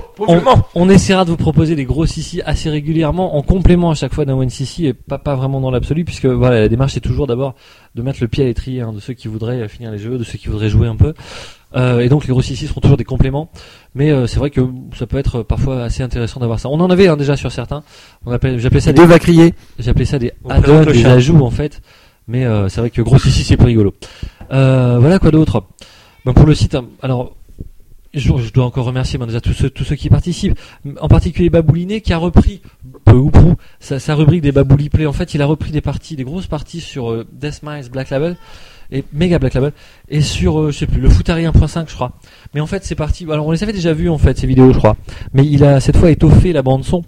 [0.74, 4.24] on, essaiera de vous proposer des gros CC assez régulièrement, en complément à chaque fois
[4.24, 7.26] d'un One CC et pas, pas vraiment dans l'absolu, puisque voilà, la démarche c'est toujours
[7.26, 7.54] d'abord
[7.94, 10.24] de mettre le pied à l'étrier hein, de ceux qui voudraient finir les jeux, de
[10.24, 11.14] ceux qui voudraient jouer un peu.
[11.76, 13.50] Euh, et donc les gros CC seront toujours des compléments,
[13.94, 14.60] mais euh, c'est vrai que
[14.98, 16.68] ça peut être parfois assez intéressant d'avoir ça.
[16.68, 17.82] On en avait hein, déjà sur certains.
[18.26, 19.54] On appelle, j'appelais ça des Deux va crier.
[19.78, 21.80] J'appelais ça des add-ons, des ajouts en fait.
[22.30, 23.92] Mais euh, c'est vrai que gros ici c'est plus rigolo.
[24.52, 25.64] Euh, voilà quoi d'autre.
[26.24, 27.34] Ben, pour le site, hein, alors
[28.12, 30.58] je, dois encore remercier ben, déjà tous ceux, tous ceux qui participent,
[31.00, 32.60] en particulier Babouliné qui a repris
[33.04, 35.06] peu ou prou sa, sa rubrique des Babouli Play.
[35.06, 38.10] En fait, il a repris des parties, des grosses parties sur euh, Death Miles Black
[38.10, 38.36] Label
[38.92, 39.72] et Mega Black Label
[40.08, 42.12] et sur euh, je sais plus le Futari 1.5 je crois.
[42.54, 43.24] Mais en fait, c'est parti.
[43.30, 44.96] Alors on les avait déjà vues en fait ces vidéos je crois.
[45.32, 47.02] Mais il a cette fois étoffé la bande son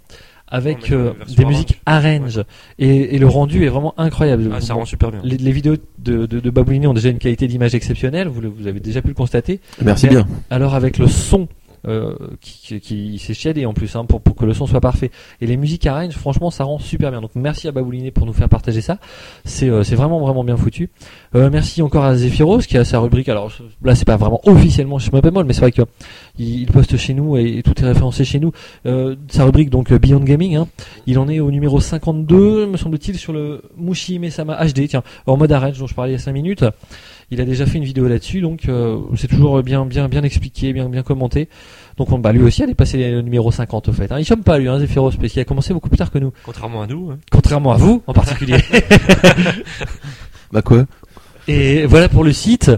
[0.53, 2.41] avec euh, version des musiques arrange.
[2.79, 4.51] et, et le rendu est vraiment incroyable.
[4.55, 5.21] Ah, ça rend super bien.
[5.25, 8.49] les, les vidéos de, de, de Babouliné ont déjà une qualité d'image exceptionnelle, vous, le-
[8.49, 9.61] vous avez déjà pu le constater.
[9.83, 10.27] Merci Mais- bien.
[10.51, 11.49] Alors avec le son
[11.89, 15.11] euh, qui, qui, s'est shadé en plus hein, pour, pour que le son soit parfait
[15.41, 17.21] et les musiques arrange, franchement ça rend super bien.
[17.21, 18.99] Donc merci à Babouliné pour nous faire partager ça.
[19.45, 20.91] C'est euh, c'est vraiment vraiment bien foutu.
[21.35, 23.29] Euh, merci encore à Zephyros qui a sa rubrique.
[23.29, 25.83] Alors là c'est pas vraiment officiellement chez Mapemol, mais c'est vrai que
[26.39, 28.53] il, poste chez nous et, et tout est référencé chez nous.
[28.87, 30.57] Euh, sa rubrique donc Beyond Gaming.
[30.57, 30.69] Hein,
[31.07, 35.37] il en est au numéro 52, me semble-t-il, sur le Mushi Mesama HD, tiens, en
[35.37, 36.65] mode arrange dont je parlais il y a 5 minutes.
[37.33, 40.75] Il a déjà fait une vidéo là-dessus, donc euh, c'est toujours bien, bien, bien expliqué,
[40.75, 41.49] bien, bien commenté.
[41.97, 44.13] Donc on, bah, lui aussi, elle est passé le numéro 50 au fait.
[44.13, 44.19] Hein.
[44.19, 46.31] Il chôme pas lui, hein, Zephyros, parce qu'il a commencé beaucoup plus tard que nous.
[46.45, 47.11] Contrairement à nous.
[47.11, 47.19] hein.
[47.31, 48.59] Contrairement à vous, en particulier.
[50.53, 50.85] Bah quoi?
[51.49, 52.71] Et voilà pour le site.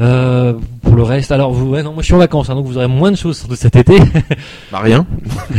[0.00, 2.64] Euh, pour le reste, alors vous, ouais, non, moi je suis en vacances, hein, donc
[2.64, 3.98] vous aurez moins de choses sans doute cet été.
[4.72, 5.06] Bah rien.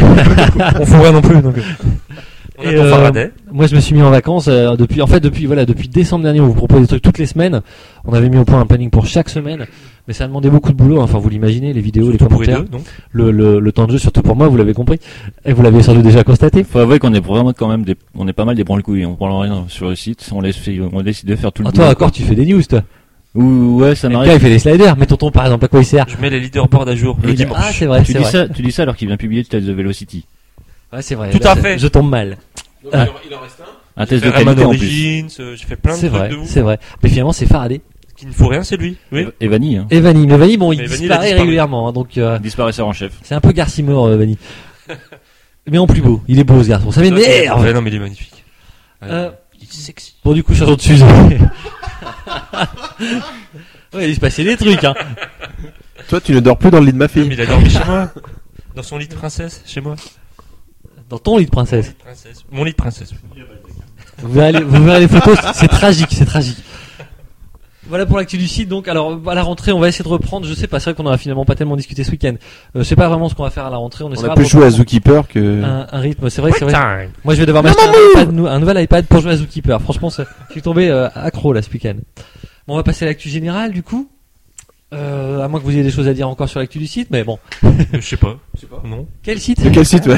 [0.80, 1.40] On fout rien non plus.
[1.44, 1.56] Donc.
[2.64, 3.28] On Et, attend euh.
[3.52, 6.24] Moi, je me suis mis en vacances euh, depuis, en fait, depuis voilà, depuis décembre
[6.24, 7.62] dernier, on vous propose des trucs toutes les semaines.
[8.06, 9.66] On avait mis au point un planning pour chaque semaine,
[10.08, 11.00] mais ça a demandé beaucoup de boulot.
[11.02, 11.04] hein.
[11.04, 13.86] Enfin, vous l'imaginez, les vidéos, les Surtout pour les commentaires, deux, le, le, le temps
[13.88, 15.00] de jeu, surtout pour moi, vous l'avez compris,
[15.46, 16.64] et vous l'avez sans doute déjà constaté.
[16.64, 19.06] Faut avouer qu'on est vraiment quand même des, on est pas mal des branle-couilles.
[19.06, 20.30] On prend rien sur le site.
[20.34, 20.58] On laisse,
[20.94, 21.84] on décide de faire tout le Ah, boulot.
[21.84, 22.82] toi, encore, tu fais des news, toi.
[23.34, 24.30] Ou, ouais, ça le m'arrive.
[24.32, 24.98] gars, il fait des sliders.
[24.98, 26.06] Mais tonton, par exemple, à quoi il sert?
[26.10, 27.56] Je mets les leaderboards à jour le dimanche.
[27.58, 28.30] Ah, c'est vrai, Tu dis vrai.
[28.32, 30.26] ça, tu dis ça alors qu'il vient publier Tales of Velocity.
[30.92, 31.30] Ouais, c'est vrai.
[31.30, 31.80] Tout à fait.
[31.80, 32.36] Je tombe mal.
[32.92, 33.06] Ah.
[33.30, 34.02] Il en reste un.
[34.02, 35.40] Un test de qualité en plus.
[35.40, 36.80] Euh, j'ai fait plein de C'est trucs vrai, de c'est vrai.
[37.04, 37.82] Mais finalement, c'est Faraday.
[38.16, 38.98] Qu'il ne faut rien, c'est lui.
[39.12, 39.28] Oui.
[39.40, 39.88] Et Vanny, hein.
[39.90, 40.26] Et Vanny.
[40.28, 41.42] Mais Vanny, bon, il disparaît disparu.
[41.42, 43.14] régulièrement, hein, donc, euh, Disparaisseur en chef.
[43.24, 44.38] c'est un peu Garcimore, euh, Vanny.
[45.70, 46.22] Mais en plus beau.
[46.28, 46.92] Il est beau, ce garçon.
[46.92, 47.62] Ça m'énerve.
[47.64, 48.44] Ouais, non, mais il est magnifique.
[49.04, 50.16] Euh, Il est sexy.
[50.24, 51.06] Bon, du coup, changeons de sujet.
[53.94, 54.94] ouais, il se passait des trucs, hein.
[56.10, 57.28] Toi, tu ne dors plus dans le lit de ma Mais fille.
[57.32, 58.12] il a dormi chez moi.
[58.76, 59.96] Dans son lit de princesse, chez moi.
[61.12, 61.88] Dans ton lit de princesse.
[61.88, 62.46] Lit de princesse.
[62.52, 63.12] Mon lit de princesse.
[64.20, 66.58] Vous verrez les, vous verrez les photos, c'est tragique, c'est tragique.
[67.90, 68.70] Voilà pour l'actu du site.
[68.70, 70.48] Donc, alors, à la rentrée, on va essayer de reprendre.
[70.48, 72.36] Je sais pas, c'est vrai qu'on en a finalement pas tellement discuté ce week-end.
[72.76, 74.06] Euh, je sais pas vraiment ce qu'on va faire à la rentrée.
[74.06, 75.62] On, On a plus joué à Zookeeper que.
[75.62, 76.30] un, un rythme.
[76.30, 77.10] C'est vrai, c'est vrai.
[77.26, 77.82] Moi, je vais devoir m'acheter
[78.18, 79.82] un, nouvel iPad pour jouer à Zookeeper.
[79.82, 81.96] Franchement, je suis tombé euh, accro là ce week-end.
[82.68, 84.08] Bon, on va passer à l'actu générale du coup.
[84.94, 87.08] Euh, à moins que vous ayez des choses à dire encore sur l'actu du site,
[87.12, 87.40] mais bon.
[87.64, 88.38] Euh, Je sais pas.
[88.84, 89.08] Non.
[89.24, 89.64] Quel site?
[89.64, 90.18] De quel site, ouais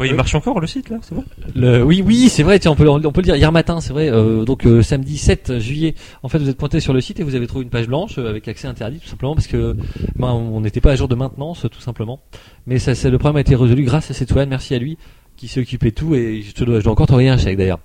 [0.00, 1.24] Ouais, il marche encore le site là, c'est bon?
[1.56, 2.60] Le, oui, oui, c'est vrai.
[2.60, 3.34] Tiens, on peut, le- on peut le dire.
[3.34, 4.08] Hier matin, c'est vrai.
[4.08, 5.96] euh, donc euh, samedi 7 juillet.
[6.22, 8.16] En fait, vous êtes pointé sur le site et vous avez trouvé une page blanche
[8.16, 9.76] avec accès interdit, tout simplement parce que
[10.14, 12.20] ben, on n'était pas à jour de maintenance, tout simplement.
[12.68, 14.48] Mais ça, le problème a été résolu grâce à cette Swan.
[14.48, 14.98] Merci à lui
[15.36, 17.56] qui s'est occupé de tout et je, te dois, je dois encore t'envoyer un chèque
[17.58, 17.80] d'ailleurs.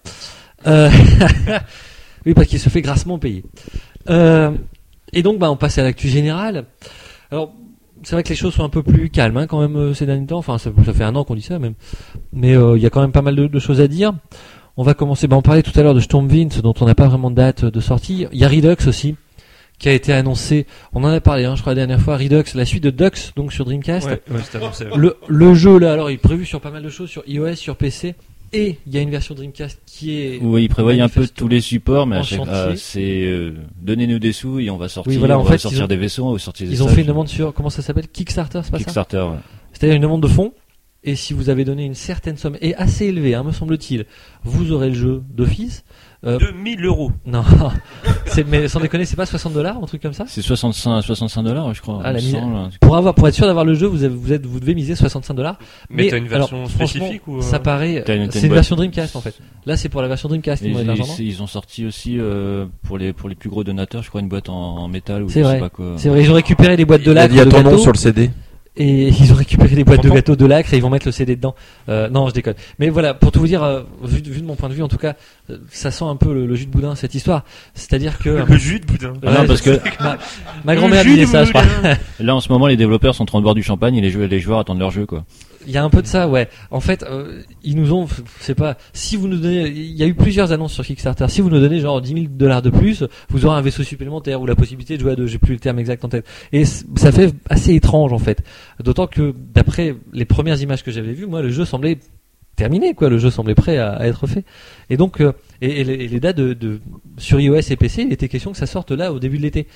[0.67, 0.91] Euh,
[2.27, 3.43] oui, parce qu'il se fait grassement payer.
[4.09, 4.51] Euh,
[5.13, 6.65] et donc, ben, on passe à l'actu générale.
[7.31, 7.53] Alors,
[8.03, 10.05] c'est vrai que les choses sont un peu plus calmes hein, quand même euh, ces
[10.05, 10.37] derniers temps.
[10.39, 11.73] Enfin, ça, ça fait un an qu'on dit ça même.
[12.33, 14.13] Mais euh, il y a quand même pas mal de, de choses à dire.
[14.75, 15.27] On va commencer.
[15.27, 17.63] Ben, on parlait tout à l'heure de Stormwind, dont on n'a pas vraiment de date
[17.65, 18.27] de sortie.
[18.33, 19.15] Il y a Redux aussi,
[19.77, 20.65] qui a été annoncé.
[20.93, 22.17] On en a parlé, hein, je crois la dernière fois.
[22.17, 24.07] Redux, la suite de Dux, donc sur Dreamcast.
[24.07, 24.85] Ouais, ouais, c'est annoncé.
[24.85, 24.97] ouais.
[24.97, 27.55] Le, le jeu là, alors, il est prévu sur pas mal de choses, sur iOS,
[27.55, 28.15] sur PC,
[28.53, 30.39] et il y a une version Dreamcast qui est.
[30.41, 34.31] Oui, il prévoyait un peu tous les supports, mais chaque- ah, c'est euh, donnez-nous des
[34.31, 35.97] sous et on va sortir, Oui, voilà, on en va fait, sortir ils ont- des
[35.97, 38.07] vaisseaux sortir des Ils ont fait une demande sur comment ça s'appelle?
[38.07, 38.83] Kickstarter, c'est pas ça?
[38.83, 39.17] Kickstarter.
[39.31, 39.37] ouais.
[39.73, 40.53] C'est-à-dire une demande de fonds.
[41.05, 44.05] Et si vous avez donné une certaine somme, et assez élevée, hein, me semble-t-il,
[44.45, 45.83] vous aurez le jeu d'office.
[46.25, 47.11] Euh, 2000 euros.
[47.25, 47.43] Non,
[48.27, 50.23] c'est, mais sans déconner, c'est pas 60 dollars, un truc comme ça?
[50.27, 51.99] C'est 65, 65 dollars, je crois.
[52.03, 52.77] Ah, la il mise-.
[52.79, 54.95] Pour avoir, pour être sûr d'avoir le jeu, vous, avez, vous êtes, vous devez miser
[54.95, 55.57] 65 dollars.
[55.89, 58.53] Mais t'as une version alors, spécifique ou, euh, Ça paraît, T'as une- t'as c'est une
[58.53, 59.35] version Dreamcast en fait.
[59.65, 60.63] Là, c'est pour la version Dreamcast.
[61.19, 64.29] Ils ont sorti aussi euh, pour les pour les plus gros donateurs, je crois, une
[64.29, 65.53] boîte en, en métal ou C'est je vrai.
[65.55, 65.93] sais pas quoi.
[65.97, 67.63] C'est vrai, ils ont récupéré des boîtes de Il a lacre dit à de ton
[67.63, 68.29] nom sur le CD.
[68.75, 71.11] Et ils ont récupéré des boîtes de gâteaux de lacre et ils vont mettre le
[71.11, 71.53] CD dedans.
[71.89, 72.55] Euh, non, je déconne.
[72.79, 74.81] Mais voilà, pour tout vous dire, euh, vu, de- vu de mon point de vue,
[74.83, 75.13] en tout cas,
[75.51, 77.43] euh, ça sent un peu le, le jus de boudin cette histoire.
[77.75, 79.13] C'est-à-dire que Le jus de boudin.
[79.25, 80.17] Ah non, parce que ma,
[80.65, 81.63] ma grand-mère disait de ça, je crois.
[82.19, 84.09] là, en ce moment, les développeurs sont en train de boire du champagne et les
[84.09, 85.23] joueurs, les joueurs attendent leur jeu, quoi.
[85.65, 86.49] Il y a un peu de ça, ouais.
[86.71, 88.07] En fait, euh, ils nous ont,
[88.39, 91.25] c'est pas, si vous nous donnez, il y a eu plusieurs annonces sur Kickstarter.
[91.29, 94.41] Si vous nous donnez genre 10 000 dollars de plus, vous aurez un vaisseau supplémentaire
[94.41, 95.27] ou la possibilité de jouer à deux.
[95.27, 96.25] J'ai plus le terme exact en tête.
[96.51, 98.43] Et ça fait assez étrange en fait.
[98.83, 101.97] D'autant que d'après les premières images que j'avais vues, moi, le jeu semblait
[102.55, 103.09] terminé, quoi.
[103.09, 104.45] Le jeu semblait prêt à, être fait.
[104.89, 106.79] Et donc, euh, et, et les, et les dates de, de
[107.17, 109.67] sur iOS et PC, il était question que ça sorte là au début de l'été.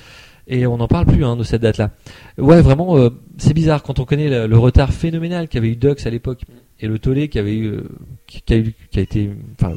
[0.48, 1.92] Et on n'en parle plus hein, de cette date-là.
[2.38, 6.06] Ouais, vraiment, euh, c'est bizarre quand on connaît le, le retard phénoménal qu'avait eu Dux
[6.06, 6.42] à l'époque
[6.80, 7.84] et le tollé qui avait eu, euh,
[8.28, 9.30] qui, qui a eu, qui a été,
[9.60, 9.74] enfin,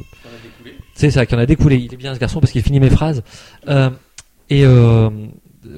[0.94, 1.76] c'est ça, qui en a découlé.
[1.76, 3.22] Il est bien ce garçon parce qu'il finit mes phrases.
[3.68, 3.90] Euh,
[4.48, 5.10] et euh,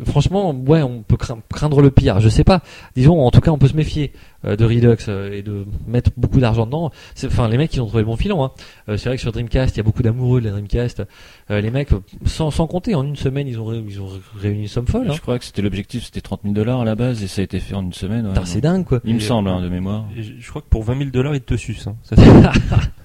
[0.04, 2.20] franchement, ouais, on peut crain- craindre le pire.
[2.20, 2.62] Je sais pas.
[2.96, 4.12] Disons, en tout cas, on peut se méfier
[4.44, 6.90] euh, de Redux euh, et de mettre beaucoup d'argent dedans.
[7.14, 8.44] C'est- Enfin, les mecs, ils ont trouvé le bon filon.
[8.44, 8.50] Hein.
[8.88, 11.02] Euh, c'est vrai que sur Dreamcast, il y a beaucoup d'amoureux de la Dreamcast.
[11.50, 11.90] Les mecs,
[12.24, 15.06] sans, sans compter, en une semaine, ils ont, ils ont réuni une somme folle.
[15.10, 15.14] Hein.
[15.14, 17.44] Je crois que c'était l'objectif, c'était 30 000 dollars à la base et ça a
[17.44, 18.26] été fait en une semaine.
[18.26, 18.32] ouais.
[18.44, 19.00] C'est dingue, quoi.
[19.04, 20.06] Il me semble, hein, de mémoire.
[20.16, 21.88] Je crois que pour 20 000 dollars, ils te sucent.
[21.88, 21.96] Hein.
[22.02, 22.16] Ça,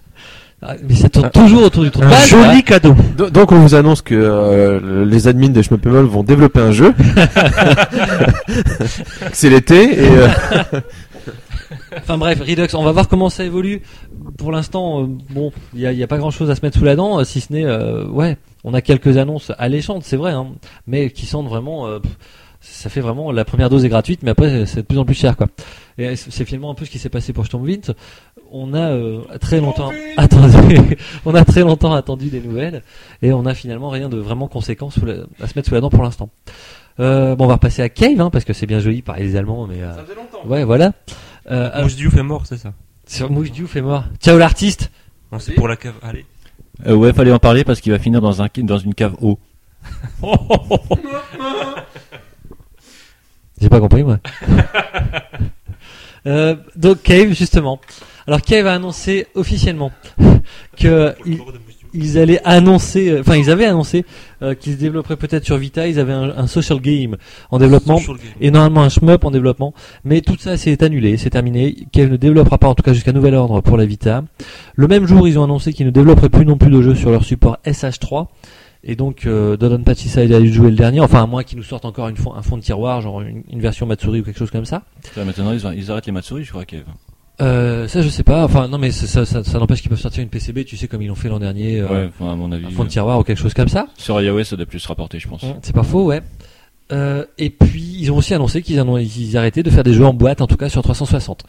[0.62, 2.28] Ah, mais ça tourne toujours autour du trou de un balle.
[2.28, 2.96] joli cadeau.
[3.16, 6.94] Do- Donc on vous annonce que euh, les admins de Schmuppemol vont développer un jeu.
[9.34, 10.28] c'est l'été et euh,
[11.98, 13.82] Enfin bref, Redux, on va voir comment ça évolue.
[14.38, 16.78] Pour l'instant, euh, bon, il y a, y a pas grand chose à se mettre
[16.78, 20.16] sous la dent, euh, si ce n'est, euh, ouais, on a quelques annonces alléchantes, c'est
[20.18, 20.48] vrai, hein,
[20.86, 22.12] mais qui sentent vraiment, euh, pff,
[22.62, 25.16] ça fait vraiment, la première dose est gratuite, mais après c'est de plus en plus
[25.16, 25.48] cher, quoi.
[25.98, 27.96] Et c'est c'est finalement un peu ce qui s'est passé pour Stormwind.
[28.52, 32.84] On a euh, très longtemps attendu, on a très longtemps attendu des nouvelles,
[33.22, 35.82] et on a finalement rien de vraiment conséquent sous la- à se mettre sous la
[35.82, 36.30] dent pour l'instant.
[37.00, 39.36] Euh, bon, on va repasser à Cave, hein, parce que c'est bien joli par les
[39.36, 39.94] Allemands, mais euh,
[40.46, 40.94] ouais, voilà.
[41.52, 42.74] Euh, alors, Mouche Diouf est mort, c'est ça
[43.08, 44.04] sur Mouche Diouf est mort.
[44.20, 44.92] Ciao l'artiste
[45.32, 45.96] Non, c'est pour la cave.
[46.04, 46.26] Allez.
[46.86, 49.40] Euh, ouais, fallait en parler parce qu'il va finir dans un dans une cave eau.
[53.60, 54.20] J'ai pas compris moi.
[56.28, 57.80] euh, donc Cave justement.
[58.28, 59.92] Alors Cave a annoncé officiellement
[60.78, 61.40] que ils,
[61.94, 64.06] ils allaient annoncer, euh, enfin ils avaient annoncé
[64.42, 65.88] euh, qu'ils se développeraient peut-être sur Vita.
[65.88, 67.16] Ils avaient un, un social game
[67.52, 67.98] en développement
[68.42, 69.74] et normalement un shmup en développement.
[70.04, 71.76] Mais tout ça c'est annulé, c'est terminé.
[71.92, 74.24] Cave ne développera pas en tout cas jusqu'à nouvel ordre pour la Vita.
[74.76, 77.10] Le même jour ils ont annoncé qu'ils ne développeraient plus non plus de jeux sur
[77.12, 78.28] leur support SH3.
[78.84, 81.84] Et donc, euh, Don Pachiside a joué le dernier, enfin à moins qu'ils nous sortent
[81.84, 84.52] encore une fond- un fond de tiroir, genre une, une version Matsuri ou quelque chose
[84.52, 84.84] comme ça.
[85.16, 86.84] Ça, maintenant, ils, ils arrêtent les Matsuri, je crois, Kev.
[87.40, 90.00] Euh, ça je sais pas, enfin non mais ça, ça, ça, ça n'empêche qu'ils peuvent
[90.00, 92.36] sortir une PCB, tu sais comme ils l'ont fait l'an dernier, euh, ouais, enfin, à
[92.36, 92.66] mon avis.
[92.66, 93.86] un fond de euh, tiroir ou quelque chose comme ça.
[93.96, 95.46] Sur iOS, ça doit plus se rapporter, je pense.
[95.62, 96.22] C'est pas faux, ouais.
[96.92, 99.94] Euh, et puis ils ont aussi annoncé qu'ils en ont- ils arrêtaient de faire des
[99.94, 101.44] jeux en boîte, en tout cas sur 360.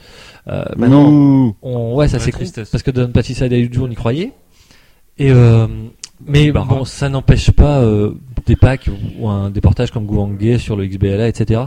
[0.48, 1.56] Euh, maintenant, Ouh.
[1.62, 2.68] on, ouais, ça c'est con, tristesse.
[2.70, 4.32] parce que Don Pachiside et on y croyait.
[5.16, 5.66] Et euh,
[6.26, 8.12] mais bon, ça n'empêche pas euh,
[8.46, 11.62] des packs ou un des portages comme Gouangé sur le XBLA, etc.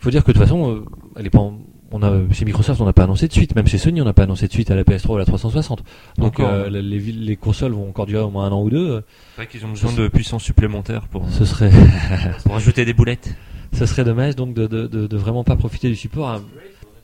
[0.00, 0.84] Faut dire que de toute façon, euh,
[1.16, 1.58] elle est pas en-
[1.90, 4.12] on a chez Microsoft on n'a pas annoncé de suite, même chez Sony on n'a
[4.12, 5.82] pas annoncé de suite à la PS3 ou à la 360.
[6.18, 9.02] Donc euh, les, les, les consoles vont encore durer au moins un an ou deux.
[9.36, 11.70] C'est vrai qu'ils ont besoin de puissance supplémentaire pour, Ce serait
[12.44, 13.34] pour ajouter des boulettes.
[13.72, 16.28] ce serait dommage donc de, de, de, de vraiment pas profiter du support.
[16.30, 16.42] hein.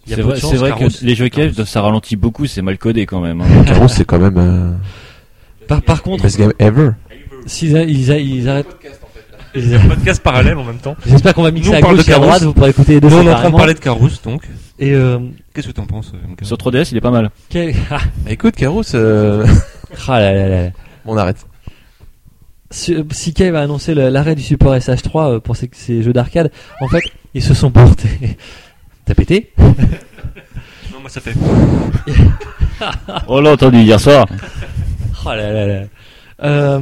[0.06, 0.88] Il y a C'est vrai, de chance, c'est vrai Caros.
[0.88, 3.40] que les jeux Kev, ça ralentit beaucoup, c'est mal codé quand même.
[3.40, 3.64] hein.
[3.66, 4.72] Caro c'est quand même euh,
[5.66, 6.90] Par, par contre, best game ever.
[7.46, 8.76] s'ils ils arrêtent.
[9.54, 10.96] Ils- Un podcast parallèle en même temps.
[11.06, 12.28] J'espère qu'on va mixer Nous, on à parle gauche de et à Carousse.
[12.28, 13.58] droite, vous pourrez écouter les deux Nous, on est en train de séparément.
[13.58, 14.42] parler de Carousse, donc.
[14.78, 15.18] Et euh,
[15.54, 17.30] Qu'est-ce que t'en penses, euh, Sur 3DS, il est pas mal.
[17.48, 17.74] quel...
[17.90, 19.46] ah, Bah, écoute Caro, euh...
[20.08, 20.70] ah là là là
[21.06, 21.46] on arrête.
[22.70, 26.12] Si, si Cave a annoncé le- l'arrêt du support SH3 euh, pour ces, ces jeux
[26.12, 27.02] d'arcade, en fait,
[27.34, 28.36] ils se sont portés.
[29.04, 31.34] T'as pété Non, moi ça fait.
[33.28, 34.26] On l'a entendu hier soir.
[35.24, 35.82] Oh là là là.
[36.42, 36.80] Euh,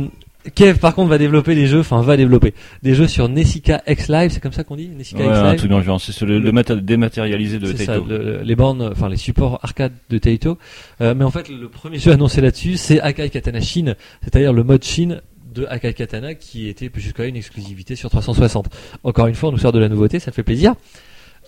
[0.55, 2.53] Kev, par contre, va développer des jeux, enfin, va développer
[2.83, 5.51] des jeux sur Nessica X Live, c'est comme ça qu'on dit Nessica Ouais, X un
[5.51, 6.01] Live truc dans le genre.
[6.01, 8.05] C'est le, le maté- dématérialisé de ça, Taito.
[8.09, 10.59] le- les bornes, enfin les supports arcade de Taito.
[11.01, 14.65] Euh, mais en fait, le premier jeu annoncé là-dessus, c'est Akai Katana Shin, c'est-à-dire le
[14.65, 15.21] mode Shin
[15.55, 18.69] de Akai Katana qui était jusqu'à une exclusivité sur 360.
[19.05, 20.75] Encore une fois, on nous sort de la nouveauté, ça fait plaisir.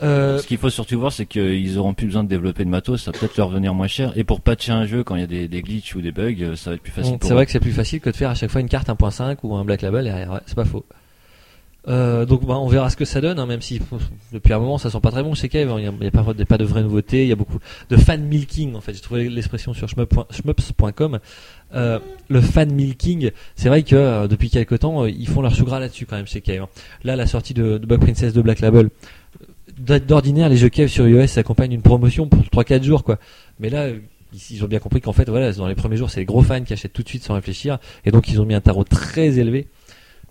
[0.03, 3.03] Euh, Ce qu'il faut surtout voir, c'est qu'ils auront plus besoin de développer de matos,
[3.05, 4.13] ça va peut-être leur venir moins cher.
[4.17, 6.35] Et pour patcher un jeu quand il y a des, des glitches ou des bugs,
[6.41, 7.17] euh, ça va être plus facile.
[7.23, 9.37] c'est vrai que c'est plus facile que de faire à chaque fois une carte 1.5
[9.45, 10.85] ou un Black Label derrière, ouais, c'est pas faux.
[11.87, 14.01] Euh, donc bah, on verra ce que ça donne, hein, même si pff,
[14.33, 16.11] depuis un moment ça sent pas très bon chez Cave, hein, il y a,
[16.47, 17.59] pas, de vraies nouveautés, il y a beaucoup
[17.91, 21.19] de fan milking en fait, j'ai trouvé l'expression sur shmup- shmups.com.
[21.75, 25.67] Euh, le fan milking, c'est vrai que euh, depuis quelques temps ils font leur chou
[25.67, 26.63] gras là-dessus quand même chez Cave.
[26.63, 26.69] hein.
[27.05, 28.89] Là la sortie de, de Bug Princess de Black Label,
[29.79, 33.19] d'ordinaire les jeux Cave sur iOS s'accompagnent d'une promotion pour 3-4 jours quoi.
[33.61, 33.99] Mais là euh,
[34.51, 36.63] ils, ont bien compris qu'en fait, voilà, dans les premiers jours, c'est les gros fans
[36.63, 39.39] qui achètent tout de suite sans réfléchir, et donc ils ont mis un tarot très
[39.39, 39.69] élevé.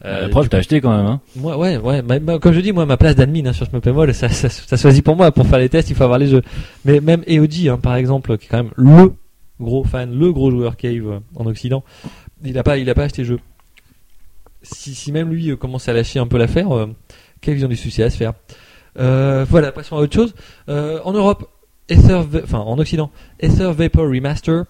[0.05, 1.21] Euh, la preuve, t'as acheté quand même, hein.
[1.37, 2.01] moi, ouais, ouais.
[2.01, 4.75] ma- ma- comme je dis, moi, ma place d'admin hein, sur Smopemol, ça, ça, ça
[4.75, 5.31] choisit pour moi.
[5.31, 6.41] Pour faire les tests, il faut avoir les jeux.
[6.83, 9.13] Mais même EOG, hein, par exemple, qui est quand même le
[9.61, 11.83] gros fan, le gros joueur Cave euh, en Occident,
[12.43, 13.39] il a pas, il a pas acheté le jeu.
[14.61, 16.67] Si, si même lui euh, commence à lâcher un peu l'affaire,
[17.39, 18.33] Cave, ils ont des soucis à se faire.
[18.99, 20.33] Euh, voilà, passons à autre chose.
[20.69, 21.49] Euh, en Europe,
[21.89, 24.63] Ether, enfin en Occident, Ether Vapor Remaster,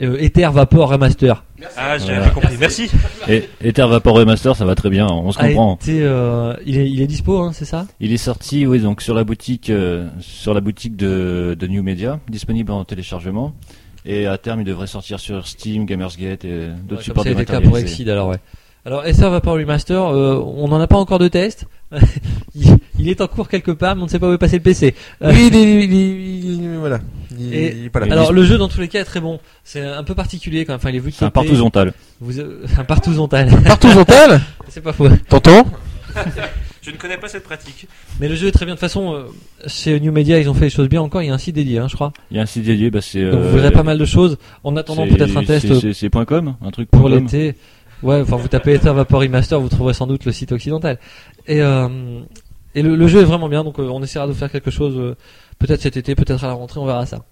[0.00, 1.44] euh, Ether Vapor Remaster.
[1.76, 2.30] Ah, j'ai Voilà.
[2.30, 2.56] compris.
[2.58, 2.90] Merci.
[3.28, 5.76] Et Ether Vapor Remaster, ça va très bien, on se A comprend.
[5.76, 7.86] été, euh, il est, il est dispo, hein, c'est ça?
[8.00, 11.82] Il est sorti, oui, donc sur la boutique, euh, sur la boutique de, de New
[11.82, 13.54] Media, disponible en téléchargement.
[14.04, 17.60] Et à terme, il devrait sortir sur Steam, Gamersgate et d'autres Ouais, supports le cas
[17.60, 17.78] pour.
[17.78, 18.38] Exceed alors ouais.
[18.84, 21.66] Alors Ether Vapor Remaster, euh, on n'en a pas encore de test.
[22.98, 24.62] il, est en cours quelque part, mais on ne sait pas où est passé le
[24.62, 24.94] PC.
[25.22, 26.98] Euh, Oui, il est, il est- il est- voilà.
[27.38, 28.06] Il, Et- il est pas là.
[28.12, 29.38] Alors le jeu dans tous les cas est très bon.
[29.62, 30.78] C'est un peu particulier quand même.
[30.78, 31.46] Enfin, il est vu de C'est un côté.
[31.46, 31.92] partout zontal.
[32.20, 33.50] Vous, euh, un partout zontal.
[33.64, 35.08] Partout zontal c'est pas faux.
[35.28, 35.64] T'entends
[36.82, 37.86] Je ne connais pas cette pratique.
[38.20, 38.74] Mais le jeu est très bien.
[38.74, 39.22] De toute façon, euh,
[39.68, 41.22] chez New Media, ils ont fait les choses bien encore.
[41.22, 42.12] Il y a un site dédié, hein, je crois.
[42.32, 43.30] Il y a un site dédié, bah c'est.
[43.30, 44.38] Donc vous verrez pas mal de choses.
[44.64, 47.54] En attendant peut-être un test c'est- .com, un truc pour l'été.
[48.02, 50.98] Ouais, enfin vous tapez Ether Vapor Remaster, vous trouverez sans doute le site occidental.
[51.46, 52.20] Et euh,
[52.74, 54.96] et le, le jeu est vraiment bien, donc euh, on essaiera de faire quelque chose
[54.96, 55.14] euh,
[55.58, 57.24] peut-être cet été, peut-être à la rentrée, on verra ça.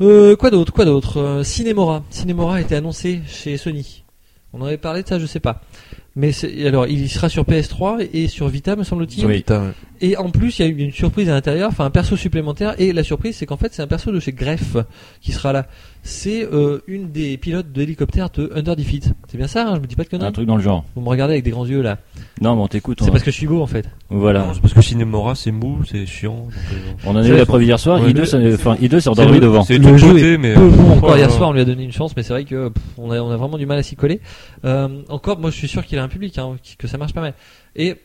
[0.00, 2.04] Euh, quoi d'autre, quoi d'autre Cinemora.
[2.10, 4.04] Cinemora a été annoncé chez Sony.
[4.52, 5.62] On en avait parlé de ça, je sais pas.
[6.16, 6.32] Mais
[6.66, 9.24] alors il sera sur PS3 et sur Vita, me semble-t-il.
[9.26, 9.44] Oui.
[10.00, 12.74] Et en plus, il y a eu une surprise à l'intérieur, enfin un perso supplémentaire.
[12.78, 14.76] Et la surprise, c'est qu'en fait, c'est un perso de chez Greff
[15.20, 15.66] qui sera là.
[16.10, 19.12] C'est euh, une des pilotes d'hélicoptère de Under Defeat.
[19.28, 20.32] C'est bien ça, hein, je me dis pas de Un conneries.
[20.32, 20.86] truc dans le genre.
[20.94, 21.98] Vous me regardez avec des grands yeux là.
[22.40, 22.98] Non, mais on t'écoute.
[23.02, 23.84] C'est on- parce que je suis beau en fait.
[24.08, 24.50] Voilà.
[24.54, 26.44] C'est parce que Cinemora, c'est mou, c'est chiant.
[26.44, 28.00] donc, euh, On en a eu la preuve hier soir.
[28.00, 29.62] Ouais, I2, mais- ça- enfin, I2 c'est C'est endormi le- devant.
[29.64, 30.54] C'est Le jeu côté, mais.
[30.54, 32.44] Peu euh, bon encore hier soir, on lui a donné une chance, mais c'est vrai
[32.44, 34.20] que pff, on a, on a vraiment du mal à s'y coller.
[34.64, 37.20] Euh, encore, moi je suis sûr qu'il a un public, hein, que ça marche pas
[37.20, 37.34] mal.
[37.76, 37.96] Et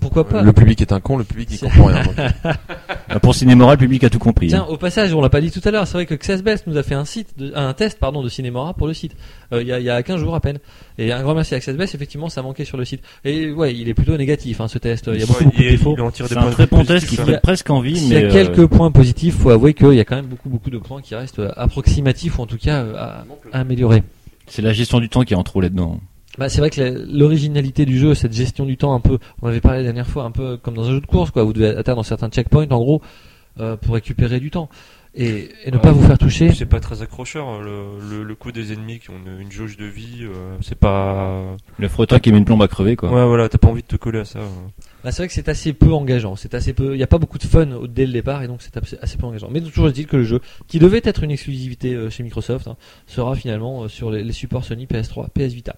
[0.00, 2.02] pourquoi pas Le public est un con, le public C'est- comprend rien.
[2.04, 2.16] donc.
[3.22, 4.46] Pour Cinémora, le public a tout compris.
[4.48, 4.66] Tiens, hein.
[4.72, 6.82] au passage, on l'a pas dit tout à l'heure, c'est vrai que Xsbest nous a
[6.84, 9.16] fait un site, de- un test pardon de Cinemora pour le site.
[9.52, 10.58] Euh, Il y, a, y a 15 jours à peine.
[10.96, 13.02] Et un grand merci à Xsbest, effectivement, ça manquait sur le site.
[13.24, 15.10] Et ouais, il est plutôt négatif hein, ce test.
[15.12, 15.94] Il y a beaucoup, Ouais, beaucoup de défauts.
[15.98, 17.96] il en tire des C'est un points très bon positifs, test qui fait presque envie,
[17.98, 20.48] S'il y a euh, quelques points positifs, faut avouer qu'il y a quand même beaucoup
[20.48, 24.02] beaucoup de points qui restent approximatifs ou en tout cas euh, à, à améliorer.
[24.46, 26.00] C'est la gestion du temps qui est en trop là-dedans.
[26.40, 26.80] Bah, c'est vrai que
[27.12, 30.24] l'originalité du jeu, cette gestion du temps un peu, on avait parlé la dernière fois,
[30.24, 31.44] un peu comme dans un jeu de course, quoi.
[31.44, 33.02] Vous devez atteindre certains checkpoints, en gros,
[33.60, 34.70] euh, pour récupérer du temps
[35.14, 35.82] et, et ne Ouais.
[35.82, 36.52] pas vous faire toucher.
[36.52, 37.46] C'est pas très accrocheur.
[37.48, 40.56] hein, Le, le, le coup des ennemis qui ont une, une jauge de vie, euh,
[40.62, 41.56] c'est pas.
[41.78, 43.10] Le frotteur qui met une plombe à crever, quoi.
[43.12, 44.38] Ouais, voilà, t'as pas envie de te coller à ça.
[44.38, 44.70] hein.
[45.04, 46.36] Bah, c'est vrai que c'est assez peu engageant.
[46.36, 46.94] C'est assez peu.
[46.94, 49.18] Il n'y a pas beaucoup de fun dès le départ et donc c'est assez, assez
[49.18, 49.48] peu engageant.
[49.50, 52.76] Mais toujours est-il que le jeu, qui devait être une exclusivité euh, chez Microsoft, hein,
[53.06, 55.74] sera finalement euh, sur les, les supports Sony, PS3, PS Vita.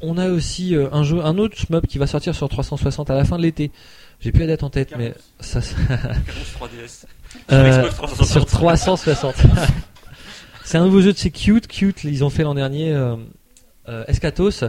[0.00, 3.14] On, a aussi euh, un jeu, un autre shmup qui va sortir sur 360 à
[3.14, 3.70] la fin de l'été.
[4.20, 5.74] J'ai plus la date en tête, mais ça, ça-
[6.60, 7.04] 3DS.
[7.52, 8.26] Euh, Xbox 360.
[8.26, 9.34] sur 360.
[10.64, 11.66] c'est un nouveau jeu de chez Cute.
[11.68, 13.16] Cute, ils ont fait l'an dernier euh,
[13.88, 14.64] euh, Escatos.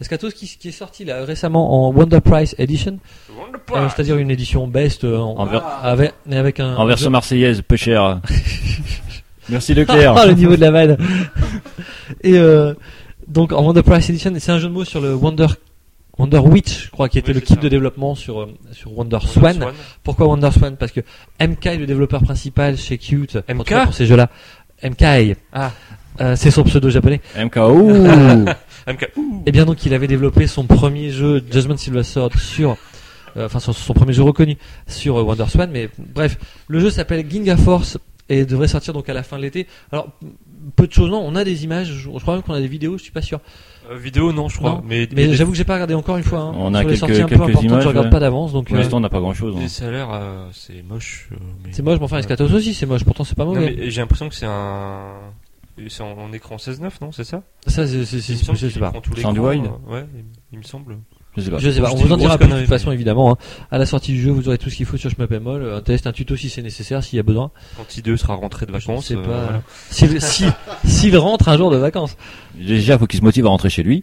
[0.00, 2.98] Escatos qui, qui est sorti là récemment en Wonder Price Edition,
[3.30, 5.62] euh, c'est-à-dire une édition best euh, en, En ver-
[6.26, 8.20] avec, un En version jeu- marseillaise, peu cher.
[9.48, 10.14] Merci Leclerc.
[10.16, 10.96] Ah, le niveau de la vanne.
[12.22, 12.74] Et euh,
[13.30, 15.46] donc en Wonder Price Edition, c'est un jeu de mots sur le Wonder
[16.18, 17.60] Wonder Witch, je crois, qui était Oui, le c'est kit ça.
[17.60, 19.64] de développement sur euh, sur Wonder Swan.
[20.02, 20.76] Pourquoi Wonder Swan?
[20.76, 21.00] Parce que
[21.40, 23.38] MK est le développeur principal chez Cute.
[23.48, 23.64] MK?
[23.64, 24.28] cas pour ces jeux-là.
[24.82, 25.36] MK.
[25.52, 25.72] Ah.
[26.20, 27.20] Euh, c'est son pseudo japonais.
[27.38, 27.90] MKO.
[28.86, 29.12] MK.
[29.46, 32.76] Et bien donc il avait développé son premier jeu Judgment Silver Sword sur
[33.36, 34.56] euh, enfin son, son premier jeu reconnu
[34.88, 36.36] sur euh, Wonder Swan mais bref,
[36.68, 37.96] le jeu s'appelle Ginga Force
[38.28, 39.66] et devrait sortir donc à la fin de l'été.
[39.92, 40.08] Alors
[40.76, 42.68] peu de choses non, on a des images, je, je crois même qu'on a des
[42.68, 43.40] vidéos, je suis pas sûr.
[43.90, 44.70] Euh, vidéo, non, je crois.
[44.72, 46.52] Non, mais Mais mais- j'avoue que j'ai pas regardé encore une fois hein.
[46.56, 48.10] On a sur les quelques- sorties un peu quelques importantes, images, je regarde ouais.
[48.10, 49.54] pas d'avance donc Pour euh, l'instant, on n'a pas grand-chose.
[49.58, 49.68] mais hein.
[49.68, 51.28] ça a l'air, euh, c'est moche.
[51.32, 53.74] euh, mais- c'est moche, mais enfin Escatos aussi c'est moche, pourtant c'est pas Non, mauvais.
[53.78, 55.12] mais j'ai l'impression que c'est un.
[55.88, 57.42] C'est en, en écran 16-9, non C'est ça?
[57.66, 58.90] Ça c'est c'est- c'est- Il me semble je sais qu'il pas.
[58.90, 60.98] prend tout C'est en l'écran, wide euh, Ouais, il, il me semble.
[61.36, 61.58] Je sais pas.
[61.58, 63.32] Je sais pas, on vous en dira plus de toute façon évidemment.
[63.32, 63.36] hein.
[63.70, 66.06] À la sortie du jeu, vous aurez tout ce qu'il faut sur Shmup.mol, un test,
[66.06, 67.50] un tuto si c'est nécessaire, s'il y a besoin.
[67.76, 69.04] Quand I2 sera rentré de vacances.
[69.04, 69.44] Je sais euh, pas.
[69.44, 69.62] voilà.
[69.90, 70.44] S'il si,
[70.84, 72.16] s'il rentre un jour de vacances.
[72.56, 74.02] Déjà, faut qu'il se motive à rentrer chez lui.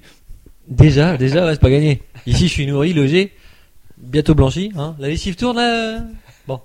[0.70, 2.02] Déjà, déjà, ouais, c'est pas gagné.
[2.26, 3.34] Ici, je suis nourri, logé,
[3.98, 4.72] bientôt blanchi.
[4.78, 4.96] Hein.
[5.00, 6.00] La lessive tourne là.
[6.48, 6.62] Bon.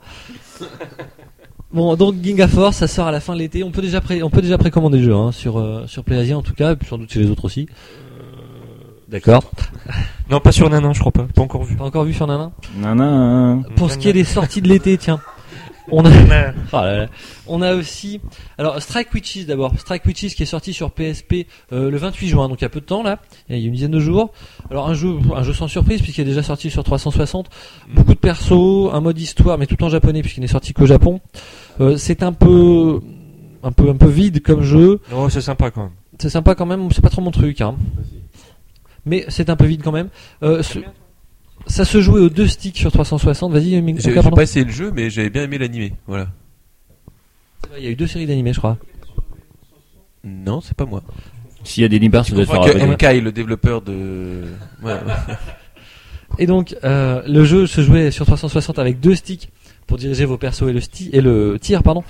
[1.73, 3.65] Bon, donc Ginga Force, ça sort à la fin de l'été.
[3.65, 6.37] On peut déjà pré on peut déjà précommander le jeu hein, sur euh, sur PlayAsia
[6.37, 7.67] en tout cas, et puis sans doute chez les autres aussi.
[9.13, 9.45] D'accord.
[10.31, 11.25] Non, pas sur Nanin, je crois pas.
[11.35, 11.77] Pas encore vu.
[11.77, 12.53] Pas encore vu sur Nana.
[12.79, 13.59] Nana.
[13.77, 15.21] Pour ce qui est des sorties de l'été, tiens.
[15.91, 17.07] On a, là là.
[17.47, 18.21] on a aussi,
[18.57, 22.49] alors Strike Witches d'abord, Strike Witches qui est sorti sur PSP euh, le 28 juin,
[22.49, 23.19] donc il y a peu de temps là,
[23.51, 24.33] il y a une dizaine de jours.
[24.71, 27.51] Alors un jeu, un jeu sans surprise puisqu'il est déjà sorti sur 360,
[27.93, 31.21] beaucoup de persos, un mode histoire, mais tout en japonais puisqu'il n'est sorti qu'au Japon.
[31.81, 33.01] Euh, c'est un peu,
[33.65, 35.01] un peu, un peu vide comme jeu.
[35.11, 35.93] Non, c'est sympa quand même.
[36.19, 37.75] C'est sympa quand même, c'est pas trop mon truc, hein.
[39.05, 40.09] Mais c'est un peu vide quand même.
[40.43, 40.79] Euh, ce-
[41.67, 43.53] ça se jouait aux deux sticks sur 360.
[43.53, 45.93] Vas-y, J'ai pas essayé le jeu, mais j'avais bien aimé l'animé.
[46.07, 46.29] Voilà.
[47.79, 48.79] Il y a eu deux séries d'animés, je crois.
[50.25, 51.03] Non, c'est pas moi.
[51.65, 54.43] S'il y a des libars, ça doit être MK, le développeur de.
[54.83, 54.95] Ouais.
[56.39, 59.51] Et donc, euh, le jeu se jouait sur 360 avec deux sticks
[59.87, 62.05] pour diriger vos persos et le, sti et le tir, pardon.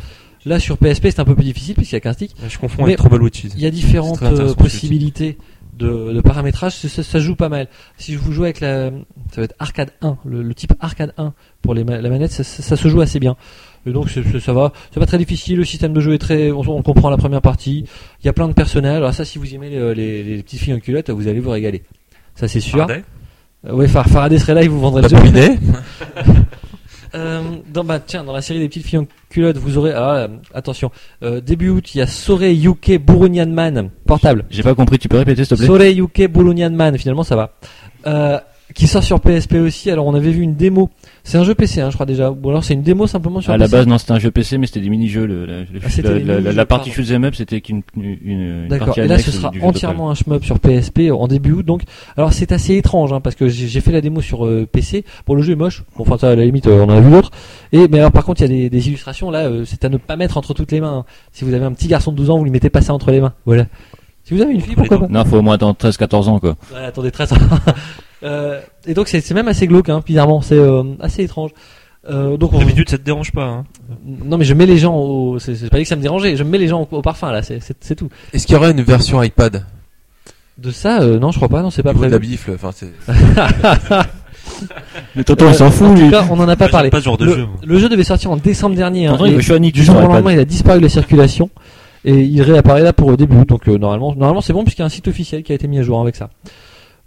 [0.45, 2.35] Là, sur PSP, c'est un peu plus difficile puisqu'il y a qu'un stick.
[2.49, 3.47] Je confonds Mais- avec Trouble Witches.
[3.57, 5.39] Il y a différentes euh, possibilités
[5.83, 6.73] de, de paramétrage.
[6.73, 7.69] Ça, joue pas mal.
[7.99, 8.91] Si vous joue avec la,
[9.33, 12.45] ça va être arcade 1, le, le type arcade 1 pour les la manette, ça,
[12.45, 13.37] ça- ça se joue assez bien.
[13.85, 15.59] Et donc ça va, c'est pas très difficile.
[15.59, 17.85] Le système de jeu est très, on, on comprend la première partie.
[18.23, 18.99] Il y a plein de personnages.
[18.99, 21.51] Alors ça, si vous aimez les, les, les petites filles en culotte, vous allez vous
[21.51, 21.83] régaler.
[22.37, 22.79] Ça c'est sûr.
[22.79, 23.03] Faraday?
[23.67, 25.17] Euh, ouais, Faraday serait là, il vous vendrait le jeu.
[27.15, 30.15] Euh, dans, bah, tiens, dans la série des petites filles en culotte, vous aurez, ah,
[30.15, 30.91] euh, attention,
[31.23, 34.45] euh, début août, il y a Sore Yuke Burunyan Man, portable.
[34.51, 35.67] J'ai pas compris, tu peux répéter s'il te plaît?
[35.67, 37.55] Sore Yuke Burunyan Man, finalement ça va.
[38.07, 38.39] Euh,
[38.75, 39.91] qui sort sur PSP aussi.
[39.91, 40.91] Alors on avait vu une démo.
[41.25, 42.31] C'est un jeu PC, hein, je crois déjà.
[42.31, 44.59] Ou alors c'est une démo simplement sur À la base, non, c'était un jeu PC,
[44.59, 45.25] mais c'était des mini-jeux.
[45.27, 48.99] Le, le- Ah, la- la- mini-jeux, la partie shoot'em up, c'était qu'une une, une D'accord.
[48.99, 51.67] Et là, ce sera entièrement un shmup sur PSP en début août.
[51.67, 51.83] Donc,
[52.17, 55.05] alors c'est assez étrange, hein, parce que j'ai j'ai fait la démo sur euh, PC.
[55.27, 55.85] Bon, le jeu est moche.
[55.97, 57.31] Bon, enfin ça, à la limite, euh, on en a vu d'autres.
[57.73, 59.31] Et mais alors, par contre, il y a des, des illustrations.
[59.31, 60.99] Là, euh, c'est à ne pas mettre entre toutes les mains.
[60.99, 61.05] hein.
[61.33, 63.11] Si vous avez un petit garçon de 12 ans, vous lui mettez pas ça entre
[63.11, 63.33] les mains.
[63.47, 63.67] Voilà.
[64.33, 65.07] Si vous avez une fille, pourquoi pas.
[65.09, 66.57] Non, faut au moins attendre 13-14 ans, quoi.
[66.73, 67.27] Ouais, attendez, très
[68.23, 70.41] euh, Et donc, c'est c'est même assez glauque, hein, bizarrement.
[70.41, 71.51] C'est euh, assez étrange.
[72.09, 73.45] Euh, donc, on- D'habitude, ça te dérange pas.
[73.45, 73.65] Hein.
[74.25, 75.39] non, mais je mets les gens au.
[75.39, 76.37] C'est pas dit que ça me dérangeait.
[76.37, 77.43] Je mets les gens au, au parfum là.
[77.43, 78.09] C'est tout.
[78.33, 79.65] Est-ce qu'il y aura une version iPad?
[80.59, 81.63] De ça, euh, non, je crois pas.
[81.63, 82.13] Non, c'est pas de prévu.
[82.13, 82.93] la bifle, enfin c'est.
[85.17, 86.11] Mais tonton, il s'en fout, En tout lui.
[86.11, 86.91] cas, on en a pas parlé.
[86.91, 87.47] pas ce genre de le, jeu.
[87.65, 89.07] le jeu devait sortir en décembre dernier.
[89.07, 89.27] hein, Tonton,
[89.63, 91.51] il du jour au lendemain, il a disparu de la circulation
[92.05, 93.45] et il réapparaît là pour le début.
[93.45, 95.69] Donc euh, normalement, normalement c'est bon puisqu'il y a un site officiel qui a été
[95.69, 96.31] mis à jour avec ça.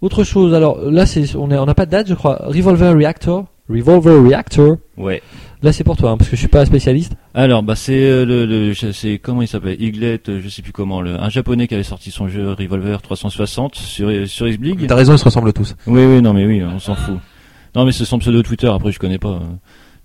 [0.01, 2.37] Autre chose, alors là, c'est on est- on n'a pas de date, je crois.
[2.45, 4.77] Revolver Reactor, Revolver Reactor.
[4.97, 5.21] Ouais.
[5.63, 7.13] Là, c'est pour toi, hein, parce que je suis pas spécialiste.
[7.33, 9.81] Alors, bah, c'est euh, le, le, c'est comment il s'appelle?
[9.81, 13.01] Eaglet, euh, je sais plus comment, le, un japonais qui avait sorti son jeu Revolver
[13.01, 14.85] 360 sur sur Xblig.
[14.85, 15.75] T'as raison, ils se ressemblent tous.
[15.87, 17.15] Oui, oui, non, mais oui, on s'en fout.
[17.75, 18.67] Non, mais c'est son pseudo Twitter.
[18.67, 19.39] Après, je connais pas.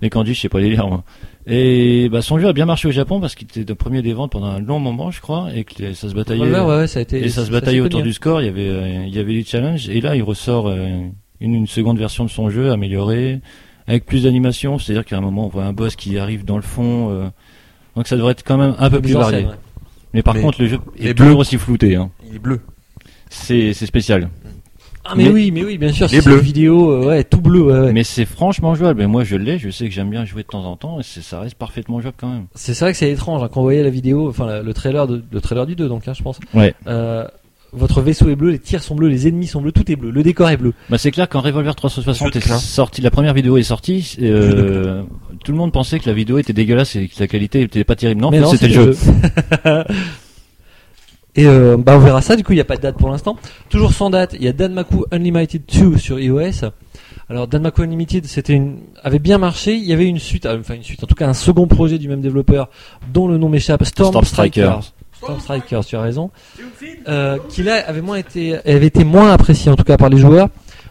[0.02, 0.86] Les kanji, je sais pas les lire.
[0.88, 1.04] Moi.
[1.46, 4.12] Et bah, son jeu a bien marché au Japon parce qu'il était le premier des
[4.14, 6.42] ventes pendant un long moment, je crois, et que ça se bataillait.
[6.50, 7.22] Ouais, ouais, ça a été.
[7.24, 8.40] Et ça se bataillait autour connu, du score.
[8.40, 9.88] Il y avait, euh, il y avait les challenges.
[9.88, 10.88] Et là, il ressort euh,
[11.40, 13.40] une, une seconde version de son jeu améliorée,
[13.86, 14.78] avec plus d'animation.
[14.78, 17.10] C'est-à-dire qu'à un moment, on voit un boss qui arrive dans le fond.
[17.10, 17.28] euh,
[17.96, 19.38] donc ça devrait être quand même un peu plus varié.
[19.40, 19.54] scène, ouais.
[20.14, 21.26] Mais par Mais- contre, le jeu est bleu.
[21.26, 21.96] toujours aussi flouté.
[21.96, 22.10] Hein.
[22.28, 22.60] Il est bleu.
[23.28, 24.28] C'est c'est spécial.
[25.04, 26.08] Ah mais, Mais- oui, mais oui, bien sûr.
[26.10, 26.34] C'est bleu.
[26.34, 27.62] une vidéo, euh, ouais, tout bleu.
[27.62, 27.92] Ouais, ouais.
[27.92, 29.02] Mais c'est franchement jouable.
[29.02, 29.58] Et moi, je l'ai.
[29.58, 31.00] Je sais que j'aime bien jouer de temps en temps.
[31.00, 32.46] Et c'est- ça reste parfaitement jouable quand même.
[32.54, 35.06] C'est vrai que c'est étrange hein, quand vous voyez la vidéo, enfin la- le trailer
[35.06, 36.38] de, le trailer du 2 donc hein, je pense.
[36.54, 36.74] Ouais.
[36.86, 37.26] Euh,
[37.72, 40.10] votre vaisseau est bleu, les tirs sont bleus, les ennemis sont bleus, tout est bleu,
[40.10, 40.74] le décor est bleu.
[40.90, 44.16] Bah c'est clair quand Revolver 360 Jeu de est sorti, la première vidéo est sortie,
[44.20, 45.02] euh,
[45.44, 47.94] tout le monde pensait que la vidéo était dégueulasse et que la qualité était pas
[47.94, 48.26] terrible.
[48.30, 48.96] Mais non, c'était le jeu.
[51.36, 52.36] Et euh, bah on verra ça.
[52.36, 53.36] Du coup, il n'y a pas de date pour l'instant.
[53.68, 54.34] Toujours sans date.
[54.34, 56.70] Il y a Danmaku Unlimited 2 sur iOS.
[57.28, 59.74] Alors Danmaku Unlimited, c'était une avait bien marché.
[59.74, 62.08] Il y avait une suite, enfin une suite, en tout cas un second projet du
[62.08, 62.68] même développeur
[63.12, 63.84] dont le nom m'échappe.
[63.84, 64.60] Storm, Storm Striker.
[64.62, 64.92] Strikers.
[65.12, 66.30] Storm Strikers, tu as raison.
[67.06, 70.18] Euh, qui là avait moins été, avait été moins apprécié en tout cas par les
[70.18, 70.48] joueurs.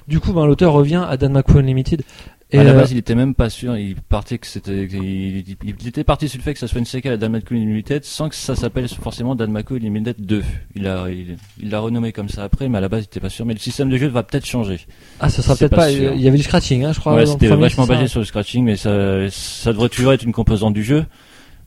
[0.07, 2.03] Du coup, ben, l'auteur revient à Danmaku Unlimited.
[2.51, 3.77] Et, à la euh, base, il était même pas sûr.
[3.77, 7.13] Il partait que c'était, il, était parti sur le fait que ça soit une séquelle
[7.13, 10.43] à Danmaku Unlimited sans que ça s'appelle forcément Danmaku Unlimited 2.
[10.75, 13.19] Il a, il, il l'a renommé comme ça après, mais à la base, il était
[13.19, 13.45] pas sûr.
[13.45, 14.79] Mais le système de jeu va peut-être changer.
[15.19, 15.91] ah, ce sera peut-être pas.
[15.91, 17.13] Il y avait du scratching, hein, je crois.
[17.13, 20.33] ouais, c'était vachement ça basé sur le scratching, mais ça, ça devrait toujours être une
[20.33, 21.05] composante du jeu.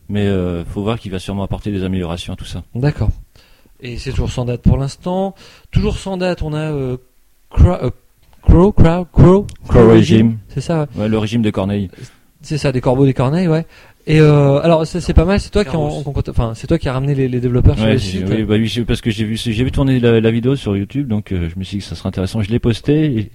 [0.08, 2.64] Mais euh, faut voir qu'il va sûrement apporter des améliorations à tout ça.
[2.74, 3.10] D'accord.
[3.80, 5.34] Et c'est toujours sans date pour l'instant.
[5.70, 6.96] Toujours sans date, on a euh,
[7.60, 7.90] euh,
[8.42, 10.38] Crow, Crow, Crow, Crow Regime.
[10.48, 11.90] C'est ça, Ouais, le régime de Corneille.
[12.42, 13.64] c'est ça, des corbeaux, des corneilles, ouais.
[14.06, 15.38] Et euh, alors c'est pas mal.
[15.38, 17.92] C'est toi qui, en, enfin c'est toi qui a ramené les, les développeurs sur Ouais,
[17.92, 18.24] le site.
[18.28, 21.06] oui, bah oui, parce que j'ai vu, j'ai vu tourner la, la vidéo sur YouTube,
[21.06, 22.42] donc euh, je me suis dit que ça serait intéressant.
[22.42, 23.30] Je l'ai posté et,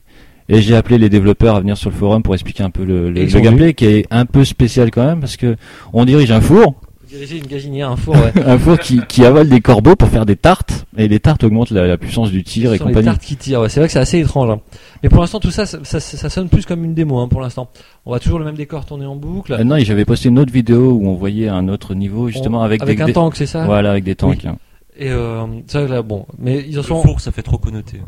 [0.50, 3.10] et j'ai appelé les développeurs à venir sur le forum pour expliquer un peu le,
[3.10, 5.56] le- le gameplay qui est un peu spécial quand même parce que
[5.94, 6.76] on dirige un four.
[7.18, 8.32] Diriger une gazinière, un four, ouais.
[8.46, 11.72] un four qui, qui avale des corbeaux pour faire des tartes, et les tartes augmentent
[11.72, 13.06] la, la puissance du tir et Ce les compagnie.
[13.06, 13.70] tartes qui tirent, ouais.
[13.70, 14.50] C'est vrai que c'est assez étrange.
[14.52, 14.60] hein.
[15.04, 17.42] Mais pour l'instant, tout ça ça, ça, ça sonne plus comme une démo, hein, pour
[17.42, 17.70] l'instant.
[18.06, 19.54] On va toujours le même décor tourner en boucle.
[19.54, 22.60] Euh, non, et j'avais posté une autre vidéo où on voyait un autre niveau, justement,
[22.60, 23.66] On- avec, des, un tank, c'est ça?
[23.66, 24.46] Voilà, avec des tanks.
[24.46, 24.58] hein.
[25.00, 27.02] Et euh, c'est vrai que là, bon, mais ils en Le sont.
[27.02, 28.02] four, ça fait trop connoté.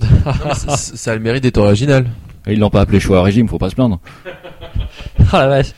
[0.04, 0.54] hein.
[0.54, 2.06] ça, ça a le mérite d'être original.
[2.46, 4.00] Et Ils l'ont pas appelé choix à régime, faut pas se plaindre.
[5.32, 5.72] Ah la vache.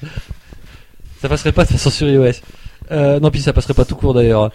[1.27, 2.35] Ça passerait pas de façon sur iOS.
[2.93, 4.53] Euh, non, puis ça passerait pas tout court d'ailleurs.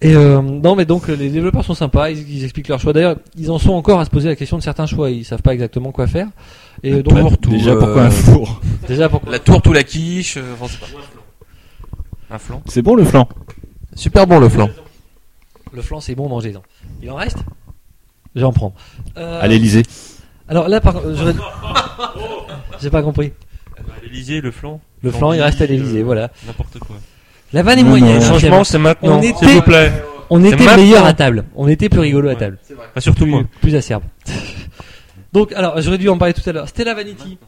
[0.00, 2.94] Et euh, non, mais donc les développeurs sont sympas, ils, ils expliquent leurs choix.
[2.94, 5.10] D'ailleurs, ils en sont encore à se poser la question de certains choix.
[5.10, 6.28] Ils savent pas exactement quoi faire.
[6.82, 9.74] Et La donc tour, tout, Déjà, euh, pourquoi un four déjà pourquoi La tour, tout
[9.74, 10.38] la quiche.
[10.38, 12.62] euh, enfin, c'est pas- Un flanc.
[12.68, 13.28] C'est bon le flanc
[13.94, 14.70] Super bon le flan.
[15.74, 16.52] le flan c'est bon manger.
[16.52, 16.62] non.
[17.02, 17.36] Il en reste
[18.34, 18.72] Je vais en prendre.
[19.18, 19.82] Euh, À l'Elysée.
[20.48, 21.34] Alors là, par j'aurais-
[22.80, 23.32] j'ai pas compris.
[24.02, 24.80] L'Elysée, le flanc.
[25.02, 26.30] Le flan, il reste à l'Elysée, euh, voilà.
[26.46, 26.96] N'importe quoi.
[27.52, 28.08] La vanne est moyenne.
[28.08, 28.14] non.
[28.14, 29.92] hein, Le changement, c'est maintenant, On s'il était- vous plaît.
[30.30, 30.76] On était maintenant.
[30.76, 31.44] meilleur à table.
[31.54, 32.38] On était plus rigolo à Ouais.
[32.38, 32.58] table.
[32.94, 33.42] Pas surtout moi.
[33.60, 34.02] plus, acerbe.
[35.32, 36.68] Donc, alors, j'aurais dû en parler tout à l'heure.
[36.68, 37.38] Stella Vanity.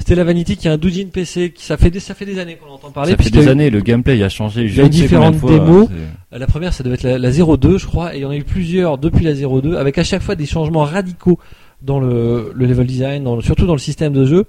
[0.00, 2.56] Stella Vanity qui est un doujin PC qui ça fait des, ça fait des années
[2.56, 3.12] qu'on entend parler.
[3.12, 4.68] Ça fait des années, le gameplay a changé.
[4.68, 5.88] Je y a eu différentes démos.
[6.30, 8.30] c'est- La première, ça devait être la, la 02, je crois, et il y en
[8.30, 11.38] a eu plusieurs depuis la 02, avec à chaque fois des changements radicaux
[11.82, 14.44] dans le, le level design, dans le- surtout dans le système de jeu.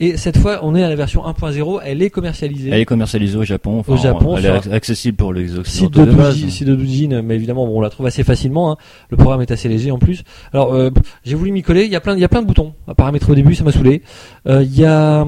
[0.00, 2.70] Et cette fois, on est à la version 1.0, elle est commercialisée.
[2.72, 3.78] Elle est commercialisée au Japon.
[3.78, 6.34] enfin, Au Japon, Elle est accessible pour les site occidentaux de de base.
[6.34, 8.72] Doujin, site de Doujin, mais évidemment, bon, on la trouve assez facilement.
[8.72, 8.76] hein.
[9.10, 10.24] Le programme est assez léger en plus.
[10.52, 10.90] Alors, euh,
[11.24, 11.84] j'ai voulu m'y coller.
[11.84, 13.54] Il y a plein, il y a plein de boutons à paramétrer au début.
[13.54, 14.02] Ça m'a saoulé.
[14.48, 15.24] Euh, Il y a,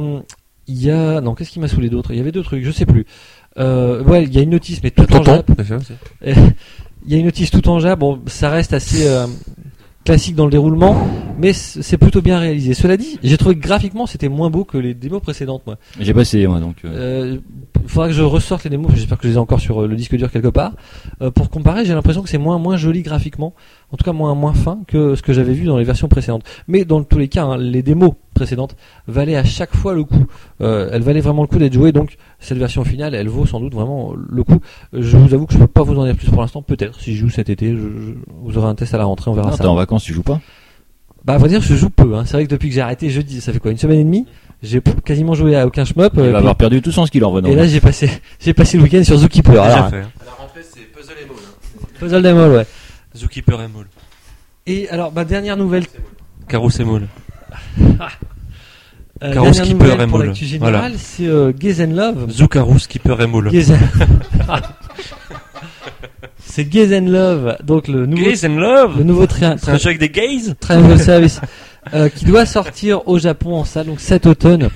[0.66, 2.10] il y a, non, qu'est-ce qui m'a saoulé d'autre?
[2.10, 3.06] Il y avait deux trucs, je sais plus.
[3.58, 5.22] Euh, ouais, il y a une notice, mais tout en.
[5.22, 5.48] Jap.
[7.08, 8.00] Il y a une notice tout en Jap.
[8.00, 9.26] Bon, ça reste assez euh,
[10.07, 10.96] classique dans le déroulement,
[11.38, 12.72] mais c'est plutôt bien réalisé.
[12.74, 15.76] Cela dit, j'ai trouvé que graphiquement, c'était moins beau que les démos précédentes, moi.
[16.00, 16.76] J'ai pas essayé moi donc.
[16.84, 17.38] euh, Euh,
[17.88, 19.96] faudra que je ressorte les démos, j'espère que je les ai encore sur euh, le
[19.96, 20.72] disque dur quelque part.
[21.20, 23.52] Euh, pour comparer, j'ai l'impression que c'est moins moins joli graphiquement,
[23.93, 26.43] en tout cas moins moins fin que ce que j'avais vu dans les versions précédentes.
[26.68, 28.76] Mais dans tous les cas, hein, les démos précédentes
[29.07, 30.26] valaient à chaque fois le coup.
[30.61, 33.61] Euh, elles valaient vraiment le coup d'être jouées, donc cette version finale, elle vaut sans
[33.61, 34.59] doute vraiment le coup.
[34.93, 37.14] Je vous avoue que je peux pas vous en dire plus pour l'instant, peut-être si
[37.14, 38.12] je joue cet été, je, je-
[38.43, 39.62] vous aurez un test à la rentrée, on verra non, ça.
[39.64, 40.41] t'es en vacances, tu joues pas?
[41.24, 42.14] Bah à vrai dire, je joue peu.
[42.14, 42.22] Hein.
[42.24, 44.26] C'est vrai que depuis que j'ai arrêté jeudi, ça fait quoi, une semaine et demie,
[44.62, 46.12] j'ai quasiment joué à aucun shmup.
[46.14, 47.49] Il euh, va puis- avoir perdu tout son skill en revenant.
[47.49, 48.09] et là, j'ai passé,
[48.41, 49.61] j'ai passé le week-end sur Zookeeper.
[49.61, 49.97] Alors, fait.
[49.97, 51.34] À la rentrée, c'est puzzle et mots.
[51.99, 52.66] Puzzle Demol, ouais.
[53.16, 53.86] Zookeeper et Maul.
[54.66, 55.84] Et alors, ma dernière nouvelle,
[56.48, 57.02] Caro et Maul.
[59.22, 60.26] euh, dernière Skipper nouvelle et pour Maul.
[60.26, 60.94] l'actu générale, Voilà.
[60.98, 62.30] c'est euh, Gaze and Love.
[62.30, 63.50] Zoukarou, Skipper et Maul.
[63.50, 63.72] Gaze
[66.38, 69.76] c'est Gaze and Love, donc le nouveau, Gays and Love le nouveau tri- C'est un
[69.78, 71.40] jeu avec des gays Triangle Service,
[71.95, 74.70] euh, qui doit sortir au Japon en salle, donc cet automne.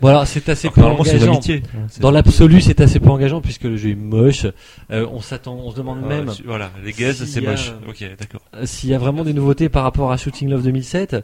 [0.00, 1.60] Voilà, c'est assez peu Normalement, c'est une engageant.
[2.00, 4.46] Dans l'absolu, c'est assez peu engageant puisque le jeu est moche.
[4.90, 7.50] Euh, on s'attend, on se demande Ah, même Voilà, les gays, s'il c'est y a,
[7.50, 7.72] moche.
[7.88, 8.40] Ok, d'accord.
[8.54, 11.16] Euh, s'il y a vraiment des nouveautés par rapport à Shooting Love 2007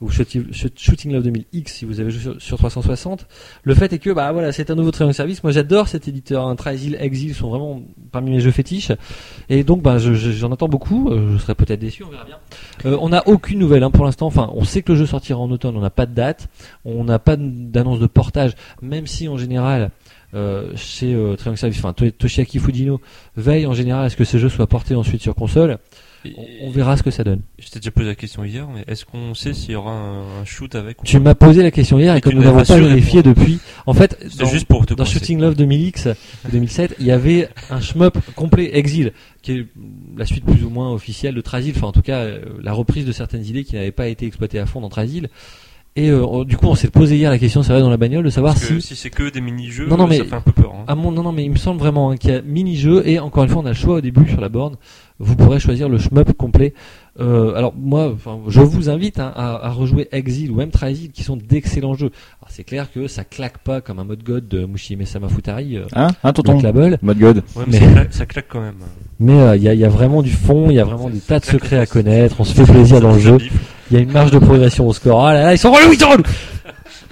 [0.00, 3.26] ou Shooting Love 2000X si vous avez joué sur, sur 360
[3.62, 5.42] le fait est que bah voilà c'est un nouveau Triangle Service.
[5.42, 7.80] Moi j'adore cet éditeur un Trisil Exil sont vraiment
[8.12, 8.92] parmi mes jeux fétiches.
[9.48, 11.10] Et donc bah je- je- j'en attends beaucoup.
[11.10, 12.38] Euh, je serais peut-être déçu on verra bien.
[12.86, 14.26] Euh, on n'a aucune nouvelle hein, pour l'instant.
[14.26, 16.48] Enfin on sait que le jeu sortira en automne on n'a pas de date.
[16.84, 18.52] On n'a pas d'annonce de portage.
[18.82, 19.90] Même si en général
[20.34, 23.00] euh, chez euh, Triangle Service, enfin To- Toshiaki Fujino
[23.36, 25.78] veille en général à ce que ce jeu soit porté ensuite sur console.
[26.36, 27.40] On, on verra ce que ça donne.
[27.58, 30.40] Je t'ai déjà posé la question hier, mais est-ce qu'on sait s'il y aura un,
[30.40, 32.78] un shoot avec Tu m'as posé la question hier et Et comme nous n'avons pas
[32.78, 35.04] vérifié depuis, en fait, dans, juste pour dans.
[35.04, 36.14] Shooting Love 2000X,
[36.50, 39.12] 2007, il y avait un shmup complet Exil,
[39.42, 39.66] qui est
[40.16, 43.04] la suite plus ou moins officielle de Trasil, enfin en tout cas euh, la reprise
[43.04, 45.28] de certaines idées qui n'avaient pas été exploitées à fond dans Trasil.
[45.96, 48.24] Et euh, du coup, on s'est posé hier la question, c'est vrai, dans la bagnole,
[48.24, 50.34] de savoir Parce que si si c'est que des mini-jeux, Non, non, mais- ça fait
[50.34, 50.72] un peu peur.
[50.88, 50.94] hein.
[50.96, 53.44] Mon, non, non, mais il me semble vraiment hein, qu'il y a mini-jeu et encore
[53.44, 54.74] une fois, on a le choix au début sur la borne.
[55.20, 56.74] Vous pourrez choisir le shmup complet.
[57.20, 61.12] Euh, alors moi, enfin, je vous invite hein, à, à rejouer Exil ou même Trisil,
[61.12, 62.10] qui sont d'excellents jeux.
[62.42, 65.84] Alors c'est clair que ça claque pas comme un mode God de Mushihime Samafutari, euh,
[65.94, 67.36] Hein Hein, tonton Label, Mode God.
[67.54, 68.74] Ouais, mais, mais- Ça, claque, ça claque quand même.
[69.20, 71.08] mais euh, il y, a, il y a vraiment du fond, il y a vraiment
[71.08, 72.34] des tas de secrets à connaître.
[72.40, 73.38] On se fait plaisir dans le jeu.
[73.92, 75.24] Il y a une marge de progression au score.
[75.24, 76.24] Ah là là, ils sont relous, ils sont relous.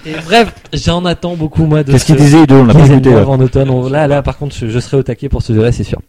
[0.04, 2.84] Et bref, j'en attends beaucoup moi de Qu'est-ce ce qu'il disait, Ido On l'a pas
[2.86, 3.14] écouté.
[3.14, 3.70] En automne.
[3.70, 6.00] On- Là, là, par contre, je, je serai au taquet pour ce jeu-là, c'est sûr.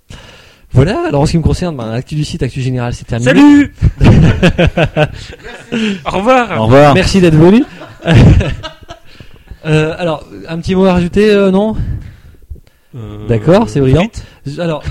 [0.74, 1.07] Voilà.
[1.07, 3.32] Alors, en ce qui me concerne, ben, actu du site, actu général, c'est terminé.
[3.32, 3.74] Salut
[6.05, 6.93] Au revoir Au revoir.
[6.93, 7.63] Merci d'être venu.
[9.65, 11.78] Euh, alors, un petit mot à rajouter, euh, non
[12.97, 14.09] Euh, D'accord, c'est brillant.
[14.45, 14.84] Je- Alors,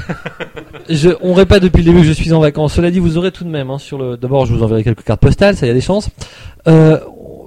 [0.89, 2.72] je, on répète depuis le début que je suis en vacances.
[2.72, 4.16] Cela dit, vous aurez tout de même, hein, sur le.
[4.16, 6.09] D'abord, je vous enverrai quelques cartes postales, ça y a des chances.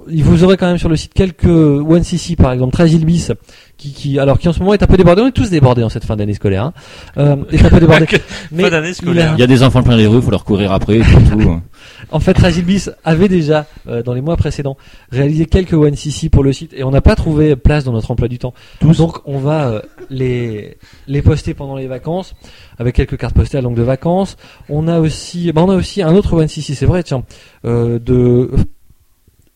[0.08, 3.28] Il vous aurez quand même sur le site quelques OneCC par exemple, Tragilbis,
[3.76, 5.22] qui, qui, alors qui en ce moment est un peu débordé.
[5.22, 6.64] On est tous débordés en cette fin d'année scolaire.
[6.64, 6.72] Hein.
[7.18, 8.06] Euh, est un peu débordé.
[8.52, 9.32] Mais Fin d'année il scolaire.
[9.32, 11.60] a- Il y a des enfants plein les rues, faut leur courir après, et tout.
[12.10, 14.76] En fait, Tragilbis avait déjà, euh, dans les mois précédents,
[15.10, 18.28] réalisé quelques OneCC pour le site et on n'a pas trouvé place dans notre emploi
[18.28, 18.54] du temps.
[18.82, 19.80] Donc, on va euh,
[20.10, 20.76] les
[21.06, 22.34] les poster pendant les vacances
[22.78, 24.36] avec quelques cartes postales donc de vacances.
[24.68, 27.22] On a aussi, bah, on a aussi un autre OneCC, c'est vrai, tiens,
[27.64, 28.50] euh, de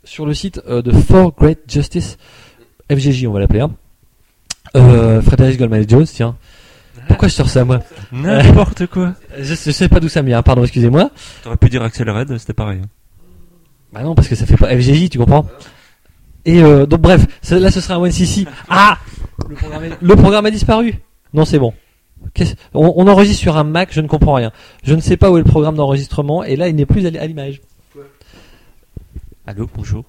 [0.04, 2.18] sur le site euh, de For Great Justice,
[2.90, 3.60] FGJ, on va l'appeler.
[3.60, 3.70] Hein.
[4.76, 6.36] Euh, Frédéric Goldman Jones, tiens.
[7.08, 7.80] Pourquoi je sors ça moi
[8.12, 9.14] N'importe quoi.
[9.38, 10.42] je, je sais pas d'où ça me vient.
[10.42, 11.10] Pardon, excusez-moi.
[11.42, 12.80] T'aurais pu dire Axel Red, c'était pareil.
[12.84, 12.88] hein.
[13.92, 15.46] Bah non, parce que ça fait pas FGJ, tu comprends
[16.44, 18.46] Et euh, donc bref, là ce sera un OneCC.
[18.68, 18.98] Ah
[19.48, 20.94] le programme, est- le programme a disparu.
[21.34, 21.72] Non, c'est bon.
[22.74, 24.52] On, on enregistre sur un Mac, je ne comprends rien.
[24.84, 27.10] Je ne sais pas où est le programme d'enregistrement, et là il n'est plus à
[27.26, 27.60] l'image.
[29.50, 30.04] Allô, bonjour.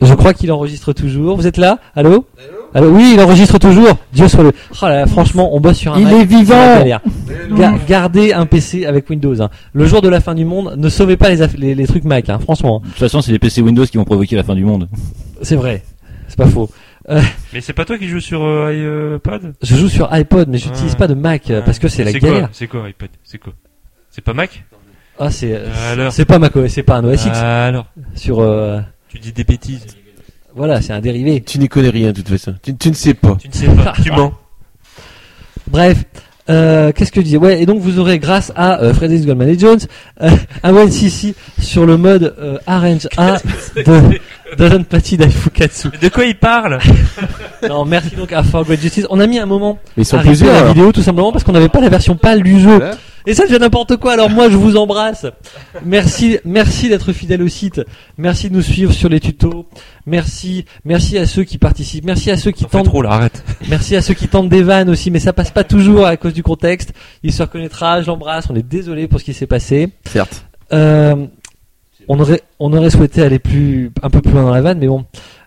[0.00, 1.36] Je crois qu'il enregistre toujours.
[1.36, 1.78] Vous êtes là?
[1.96, 2.26] Allô?
[2.72, 2.90] Allô?
[2.90, 3.96] Oui, il enregistre toujours.
[4.12, 4.52] Dieu soit le.
[4.80, 6.14] Oh là là, franchement, on bosse sur un Il Mac.
[6.14, 6.84] est vivant.
[7.56, 9.40] Ga- gardez un PC avec Windows.
[9.42, 9.50] hein.
[9.72, 12.04] Le jour de la fin du monde, ne sauvez pas les, aff- les, les trucs
[12.04, 12.28] Mac.
[12.28, 14.64] Hein, franchement, De toute façon, c'est les PC Windows qui vont provoquer la fin du
[14.64, 14.88] monde.
[15.42, 15.82] c'est vrai.
[16.28, 16.70] C'est pas faux.
[17.52, 20.92] Mais c'est pas toi qui joues sur euh, iPad Je joue sur iPod, mais j'utilise
[20.92, 20.98] Ouais.
[20.98, 22.48] pas de Mac euh, parce que c'est la galère?
[22.52, 23.52] C'est quoi iPad C'est quoi?
[24.10, 24.64] C'est pas Mac?
[25.18, 25.58] Ah, c'est
[25.92, 27.38] Alors c'est pas Mac OS, c'est pas un OS X.
[27.38, 29.86] Alors Sur euh, Tu dis des bêtises.
[30.54, 31.40] voilà, c'est un dérivé.
[31.42, 32.54] Tu n'y connais rien de toute façon.
[32.62, 33.36] Tu, tu ne sais pas.
[33.40, 33.92] Tu ne sais pas.
[34.02, 34.32] tu mens.
[35.68, 36.04] Bref,
[36.50, 37.36] euh, qu'est-ce que je disais?
[37.38, 39.78] Ouais, et donc vous aurez grâce à euh, Frederick Goldman et Jones
[40.20, 40.28] euh,
[40.62, 43.36] un OneCC sur le mode euh, Arrange A
[43.76, 44.20] de
[44.58, 45.88] Doesn't Patty Daifukatsu.
[46.02, 46.78] De quoi il parle?
[47.66, 49.06] Non, merci donc à For Great Justice.
[49.08, 50.52] On a mis un moment Mais ils sont plusieurs.
[50.52, 50.74] la alors.
[50.74, 52.76] vidéo tout simplement parce qu'on n'avait pas la version pâle du jeu.
[52.76, 52.96] Voilà.
[53.26, 54.12] Et ça devient n'importe quoi.
[54.12, 55.26] Alors moi, je vous embrasse.
[55.84, 57.80] Merci, merci d'être fidèle au site.
[58.18, 59.66] Merci de nous suivre sur les tutos.
[60.06, 62.04] Merci, merci à ceux qui participent.
[62.04, 62.84] Merci à ceux qui tentent.
[62.84, 63.42] trop là, arrête.
[63.68, 66.34] Merci à ceux qui tentent des vannes aussi, mais ça passe pas toujours à cause
[66.34, 66.92] du contexte.
[67.22, 68.02] Il se reconnaîtra.
[68.02, 68.50] Je l'embrasse.
[68.50, 69.88] On est désolé pour ce qui s'est passé.
[70.04, 70.44] Certes.
[70.72, 71.26] Euh,
[72.08, 74.86] on aurait, on aurait souhaité aller plus, un peu plus loin dans la vanne, mais
[74.86, 75.04] bon,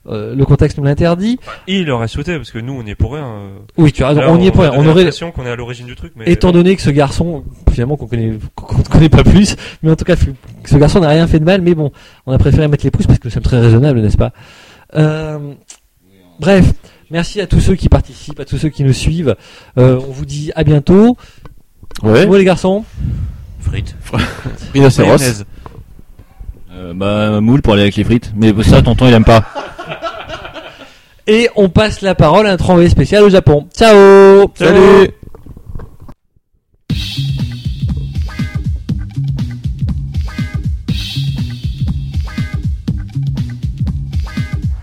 [0.10, 1.40] euh, le contexte nous l'interdit.
[1.68, 3.26] Il aurait souhaité parce que nous on est pour rien.
[3.26, 3.58] euh.
[3.78, 4.22] Oui, tu as raison.
[4.28, 4.72] On y est pour rien.
[4.74, 7.44] On aurait, l'impression qu'on est à l'origine du truc, mais Étant donné que ce garçon,
[7.72, 10.16] finalement, qu'on connaît, qu'on ne connaît pas plus, mais en tout cas,
[10.66, 11.92] ce garçon n'a rien fait de mal, mais bon,
[12.26, 14.32] on a préféré mettre les pouces parce que nous sommes très raisonnables, n'est-ce pas?
[14.96, 15.54] Euh,
[16.40, 16.72] Bref,
[17.10, 19.36] merci à tous ceux qui participent, à tous ceux qui nous suivent.
[19.78, 21.18] Euh, on vous dit à bientôt.
[22.04, 22.28] Ouais.
[22.28, 22.86] Bon, les garçons,
[23.60, 23.96] Frites.
[24.74, 25.44] Rhinocéros.
[26.72, 28.32] Euh, bah, moule pour aller avec les frites.
[28.36, 29.44] Mais ça, tonton, il aime pas.
[31.28, 33.68] Et on passe la parole à notre envoyé spécial au Japon.
[33.76, 35.12] Ciao Salut.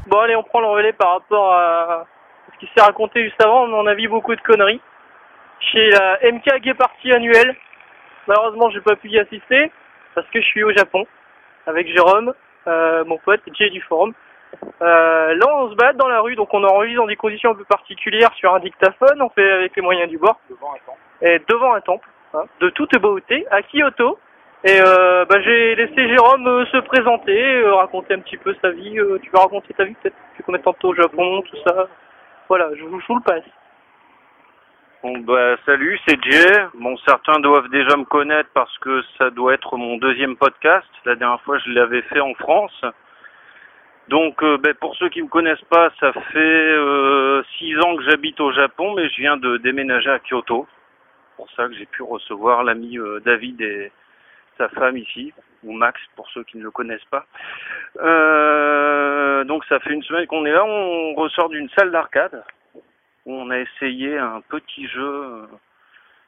[0.07, 2.07] Bon allez, on prend le relais par rapport à
[2.53, 3.65] ce qui s'est raconté juste avant.
[3.65, 4.81] On a vu beaucoup de conneries.
[5.73, 7.57] Chez la MK Gay Party annuelle,
[8.29, 9.73] malheureusement j'ai pas pu y assister
[10.15, 11.07] parce que je suis au Japon
[11.67, 12.35] avec Jérôme,
[12.67, 14.13] euh, mon pote Jay du forum.
[14.83, 17.55] Euh, là on se balade dans la rue, donc on enregistre dans des conditions un
[17.55, 20.39] peu particulières sur un dictaphone, on fait avec les moyens du bord.
[21.23, 24.19] Et devant un temple, hein, de toute beauté, à Kyoto.
[24.67, 28.71] Et euh, bah, j'ai laissé Jérôme euh, se présenter, euh, raconter un petit peu sa
[28.71, 28.99] vie.
[28.99, 30.17] Euh, tu vas raconter ta vie peut-être?
[30.31, 31.87] Depuis combien de temps au Japon, tout ça?
[32.49, 33.45] Voilà, je vous, je vous le passe.
[35.03, 36.65] Bon bah salut, c'est Jay.
[36.81, 40.89] Bon certains doivent déjà me connaître parce que ça doit être mon deuxième podcast.
[41.05, 42.81] La dernière fois je l'avais fait en France.
[44.09, 48.03] Donc euh, ben, pour ceux qui me connaissent pas, ça fait euh, six ans que
[48.05, 50.67] j'habite au Japon, mais je viens de déménager à Kyoto.
[51.31, 53.91] C'est pour ça que j'ai pu recevoir l'ami euh, David et
[54.59, 55.33] sa femme ici,
[55.65, 57.25] ou Max pour ceux qui ne le connaissent pas.
[58.01, 62.45] Euh, donc ça fait une semaine qu'on est là, on ressort d'une salle d'arcade
[63.25, 65.49] où on a essayé un petit jeu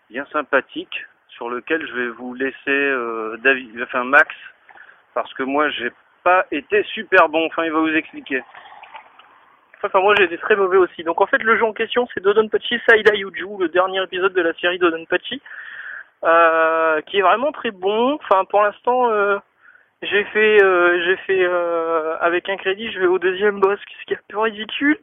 [0.09, 2.95] bien sympathique sur lequel je vais vous laisser
[3.43, 4.35] David, enfin Max,
[5.15, 5.93] parce que moi j'ai
[6.27, 7.47] pas été super bon.
[7.47, 8.43] Enfin, il va vous expliquer.
[9.85, 11.05] Enfin moi j'ai été très mauvais aussi.
[11.05, 14.43] Donc en fait le jeu en question c'est Dodonpachi Saida Yuju, le dernier épisode de
[14.43, 15.41] la série Dodonpachi,
[16.25, 18.15] euh, qui est vraiment très bon.
[18.15, 19.39] Enfin pour l'instant euh,
[20.03, 24.07] j'ai fait euh, j'ai fait euh, avec un crédit, je vais au deuxième boss, ce
[24.07, 24.99] qui est un peu ridicule.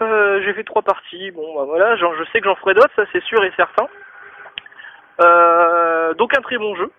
[0.00, 1.30] J'ai fait trois parties.
[1.32, 3.88] Bon bah voilà, genre, je sais que j'en ferai d'autres, ça c'est sûr et certain.
[6.18, 6.90] Donc un très bon jeu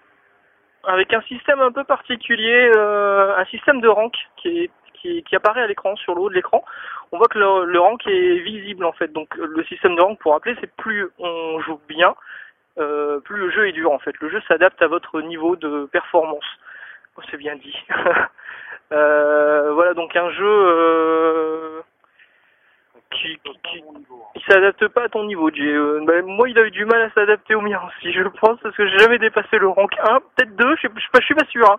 [0.87, 5.35] avec un système un peu particulier, euh, un système de rank qui est qui, qui
[5.35, 6.63] apparaît à l'écran sur le haut de l'écran
[7.11, 9.11] on voit que le, le rank est visible en fait.
[9.13, 12.15] Donc le système de rank, pour rappeler, c'est plus on joue bien,
[12.77, 14.15] euh, plus le jeu est dur en fait.
[14.19, 16.45] Le jeu s'adapte à votre niveau de performance.
[17.17, 17.77] Oh, c'est bien dit.
[18.91, 21.81] Euh, voilà, donc un jeu euh,
[23.21, 25.49] qui, qui, s'adapte pas à ton niveau.
[25.49, 28.59] Euh, bah, moi, il a eu du mal à s'adapter au mien aussi, je pense,
[28.61, 31.71] parce que j'ai jamais dépassé le rank 1, peut-être 2, je suis pas sûr.
[31.71, 31.77] hein.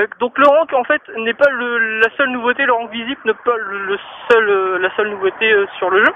[0.00, 3.34] Euh, Donc le rank, en fait, n'est pas la seule nouveauté, le rank visible n'est
[3.34, 3.98] pas le,
[4.30, 6.12] seul, euh, la seule nouveauté sur le jeu.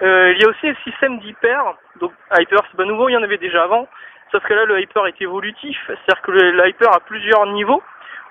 [0.00, 1.74] Il y a aussi le système d'hyper.
[2.00, 3.88] Donc hyper, c'est pas nouveau, il y en avait déjà avant.
[4.30, 7.82] Sauf que là, le hyper est évolutif, c'est-à-dire que le, le hyper a plusieurs niveaux.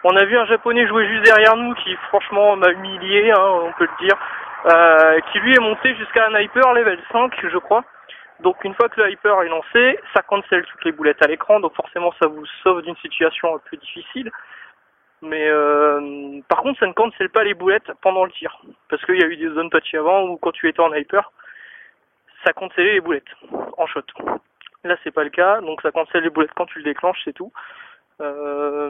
[0.04, 3.72] On a vu un japonais jouer juste derrière nous qui, franchement, m'a humilié, hein, on
[3.74, 4.16] peut le dire,
[4.66, 7.84] euh, qui lui est monté jusqu'à un hyper level 5, je crois.
[8.40, 11.60] Donc une fois que le hyper est lancé, ça cancelle toutes les boulettes à l'écran,
[11.60, 14.32] donc forcément ça vous sauve d'une situation un peu difficile.
[15.24, 19.20] Mais euh, par contre, ça ne cancelle pas les boulettes pendant le tir, parce qu'il
[19.20, 21.32] y a eu des zones patchy avant où quand tu étais en hyper,
[22.46, 23.34] ça cancellait les boulettes
[23.78, 24.02] en shot.
[24.84, 27.34] Là, c'est pas le cas, donc ça cancelle les boulettes quand tu le déclenches, c'est
[27.34, 27.52] tout.
[28.22, 28.90] Euh,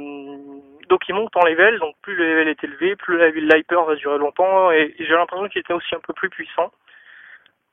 [0.90, 4.18] donc il monte en level, donc plus le level est élevé, plus l'hyper va durer
[4.18, 6.72] longtemps, et, j'ai l'impression qu'il était aussi un peu plus puissant.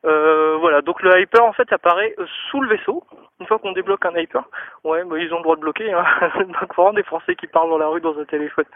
[0.04, 2.14] Euh, voilà, donc le hyper en fait apparaît
[2.50, 3.04] sous le vaisseau,
[3.40, 4.44] une fois qu'on débloque un hyper.
[4.82, 6.04] Ouais, bah, ils ont le droit de bloquer, hein.
[6.38, 8.66] donc vraiment des Français qui parlent dans la rue dans un téléphone.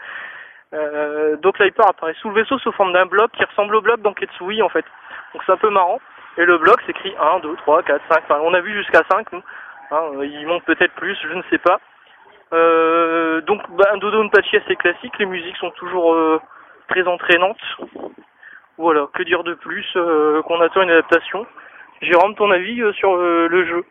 [0.73, 4.01] Euh, donc l'hyper apparaît sous le vaisseau sous forme d'un bloc qui ressemble au bloc
[4.01, 4.85] dans Ketsui en fait.
[5.33, 5.99] Donc c'est un peu marrant.
[6.37, 9.31] Et le bloc s'écrit 1, 2, 3, 4, 5, enfin on a vu jusqu'à 5
[9.33, 9.43] nous.
[9.91, 11.79] Hein, euh, il monte peut-être plus, je ne sais pas.
[12.51, 16.39] Euh, donc bah, un dodo patchy assez classique, les musiques sont toujours euh,
[16.87, 17.61] très entraînantes.
[18.77, 21.45] Voilà, que dire de plus euh, qu'on attend une adaptation?
[22.01, 23.85] Jérôme, ton avis euh, sur euh, le jeu?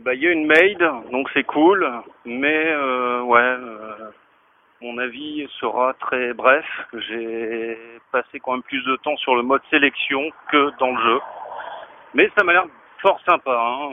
[0.00, 0.78] Bah, il y a une maid,
[1.12, 1.88] donc c'est cool,
[2.24, 2.74] mais
[3.22, 3.56] ouais,
[4.80, 6.64] mon avis sera très bref.
[6.94, 7.78] J'ai
[8.10, 11.20] passé quand même plus de temps sur le mode sélection que dans le jeu,
[12.12, 12.64] mais ça m'a l'air
[13.00, 13.56] fort sympa.
[13.56, 13.90] Hein.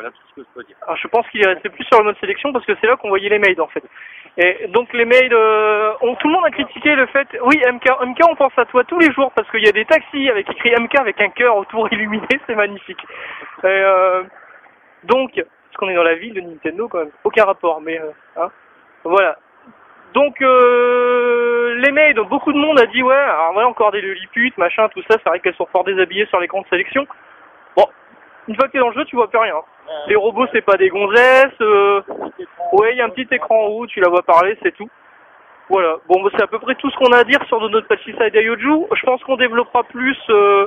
[0.00, 0.74] Je.
[0.82, 3.08] Alors je pense qu'il est plus sur le mode sélection parce que c'est là qu'on
[3.08, 3.84] voyait les maids en fait.
[4.38, 7.84] Et donc les maids, euh, on, tout le monde a critiqué le fait, oui MK,
[8.06, 10.48] MK on pense à toi tous les jours parce qu'il y a des taxis avec
[10.50, 13.04] écrit MK avec un cœur autour illuminé, c'est magnifique.
[13.64, 14.22] Euh,
[15.04, 18.10] donc, parce qu'on est dans la ville de Nintendo quand même, aucun rapport, mais euh,
[18.36, 18.50] hein,
[19.04, 19.36] voilà.
[20.14, 24.02] Donc euh, les maids, donc beaucoup de monde a dit ouais, alors voilà encore des
[24.02, 27.06] lilliputes, machin, tout ça, c'est vrai qu'elles sont fort déshabillées sur l'écran de sélection.
[27.76, 27.86] Bon,
[28.48, 29.54] une fois que t'es dans le jeu, tu vois plus rien.
[30.08, 31.60] Les robots, c'est pas des gonzesses.
[31.60, 32.00] Euh...
[32.72, 34.88] Ouais, il y a un petit écran en haut, tu la vois parler, c'est tout.
[35.68, 35.96] Voilà.
[36.08, 38.36] Bon, bah, c'est à peu près tout ce qu'on a à dire sur notre Pachiside
[38.36, 38.86] Ayoju.
[38.94, 40.66] Je pense qu'on développera plus euh,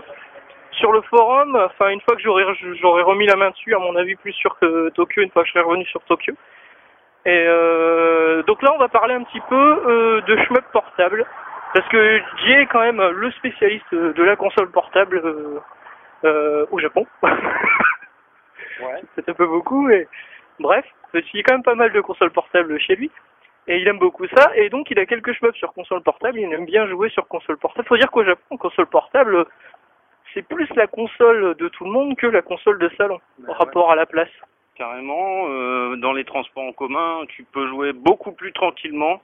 [0.71, 1.55] sur le forum.
[1.55, 2.43] Enfin, une fois que j'aurai
[2.81, 5.49] j'aurai remis la main dessus, à mon avis, plus sûr que Tokyo, une fois que
[5.49, 6.33] je serai revenu sur Tokyo.
[7.25, 11.25] Et euh, donc là, on va parler un petit peu euh, de shmup portable.
[11.73, 15.21] Parce que Jay est quand même le spécialiste de la console portable
[16.25, 17.05] euh, au Japon.
[18.81, 19.01] Ouais.
[19.15, 20.05] c'est un peu beaucoup, mais
[20.59, 23.09] bref, il y a quand même pas mal de consoles portables chez lui.
[23.67, 26.51] Et il aime beaucoup ça, et donc il a quelques shmups sur console portable, il
[26.53, 27.87] aime bien jouer sur console portable.
[27.87, 29.45] Faut dire qu'au Japon, console portable,
[30.33, 33.53] c'est plus la console de tout le monde que la console de salon, Bah en
[33.53, 34.29] rapport à la place.
[34.75, 39.21] Carrément, euh, dans les transports en commun, tu peux jouer beaucoup plus tranquillement.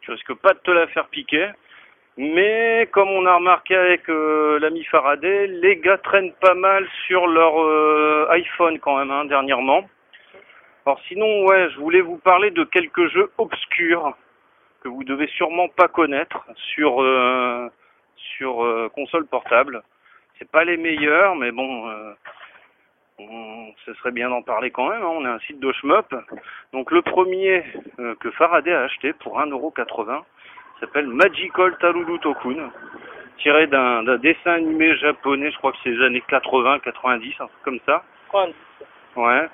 [0.00, 1.50] Tu risques pas de te la faire piquer.
[2.18, 7.26] Mais comme on a remarqué avec euh, l'ami Faraday, les gars traînent pas mal sur
[7.26, 9.88] leur euh, iPhone quand même hein, dernièrement.
[10.86, 14.16] Alors sinon, ouais, je voulais vous parler de quelques jeux obscurs
[14.82, 16.42] que vous devez sûrement pas connaître
[16.74, 17.68] sur euh,
[18.36, 19.82] sur euh, console portable.
[20.38, 22.12] C'est pas les meilleurs, mais bon, euh,
[23.18, 25.02] on- ce serait bien d'en parler quand même.
[25.02, 25.10] hein.
[25.12, 26.14] On a un site de shmup.
[26.72, 27.62] Donc le premier
[27.98, 30.22] euh, que Faraday a acheté pour 1,80€
[30.80, 32.70] s'appelle Magical Taruru Tokun,
[33.38, 35.50] tiré d'un dessin animé japonais.
[35.50, 38.02] Je crois que c'est les années 80, 90, un truc comme ça.
[39.16, 39.48] Ouais.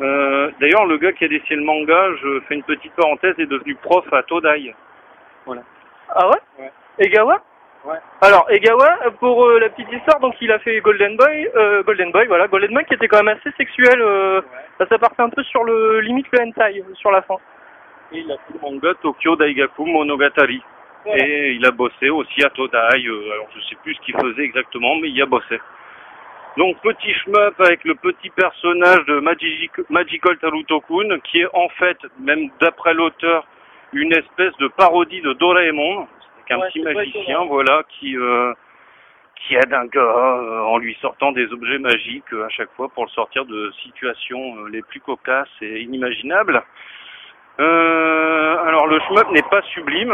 [0.00, 3.46] Euh, D'ailleurs, le gars qui a dessiné le manga, je fais une petite parenthèse, est
[3.46, 4.74] devenu prof à Todai.
[6.14, 6.72] Ah ouais, Ouais.
[6.98, 7.40] Egawa
[7.84, 7.96] Ouais.
[8.20, 12.12] Alors Egawa, pour euh, la petite histoire, donc il a fait Golden Boy, euh, Golden
[12.12, 14.40] Boy, voilà, Golden Boy qui était quand même assez sexuel, euh,
[14.78, 17.34] ça, ça partait un peu sur le limite le hentai sur la fin.
[18.14, 20.62] Il a fait le manga Tokyo Daigaku Monogatari.
[21.06, 22.78] Et il a bossé aussi à Todai.
[23.06, 25.60] euh, alors je sais plus ce qu'il faisait exactement, mais il y a bossé.
[26.56, 31.98] Donc petit shmup avec le petit personnage de Magic, Magical Tarutokun, qui est en fait,
[32.20, 33.46] même d'après l'auteur,
[33.92, 36.06] une espèce de parodie de Doraemon.
[36.46, 38.52] C'est un Ouais, petit magicien, voilà, qui euh,
[39.36, 42.88] qui aide un gars euh, en lui sortant des objets magiques euh, à chaque fois
[42.90, 46.62] pour le sortir de situations les plus cocasses et inimaginables.
[47.62, 50.12] Euh, alors le shmup n'est pas sublime,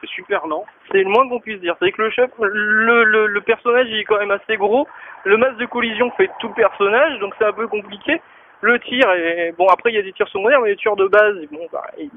[0.00, 0.64] c'est super lent.
[0.92, 1.74] C'est le moins qu'on puisse dire.
[1.80, 4.86] C'est que le chef, le, le, le personnage il est quand même assez gros.
[5.24, 8.20] Le masque de collision fait tout le personnage, donc c'est un peu compliqué.
[8.60, 9.66] Le tir est bon.
[9.66, 12.10] Après il y a des tirs secondaires, mais les tirs de base, bon, bah, ils,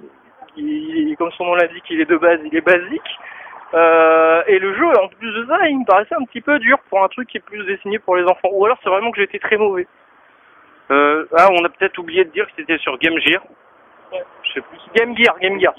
[0.58, 3.20] il, il- comme son nom l'indique, il est de base, il est basique.
[3.74, 6.78] Euh, et le jeu, en plus de ça, il me paraissait un petit peu dur
[6.90, 8.50] pour un truc qui est plus destiné pour les enfants.
[8.52, 9.88] Ou alors c'est vraiment que j'ai été très mauvais.
[10.92, 13.42] Euh, ah, on a peut-être oublié de dire que c'était sur Game Gear.
[14.96, 15.74] Game Gear, Game Gear.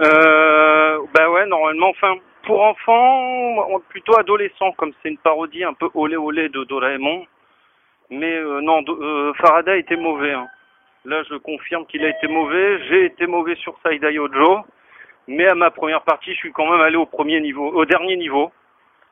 [0.00, 2.14] Euh, bah ouais, normalement, enfin,
[2.44, 7.26] pour enfants, plutôt adolescents, comme c'est une parodie un peu olé olé de Doraemon.
[8.10, 10.32] Mais euh, non, euh, Faraday était mauvais.
[10.32, 10.48] hein.
[11.04, 12.78] Là, je confirme qu'il a été mauvais.
[12.88, 14.60] J'ai été mauvais sur Saidai Ojo.
[15.28, 18.16] Mais à ma première partie, je suis quand même allé au premier niveau, au dernier
[18.16, 18.52] niveau.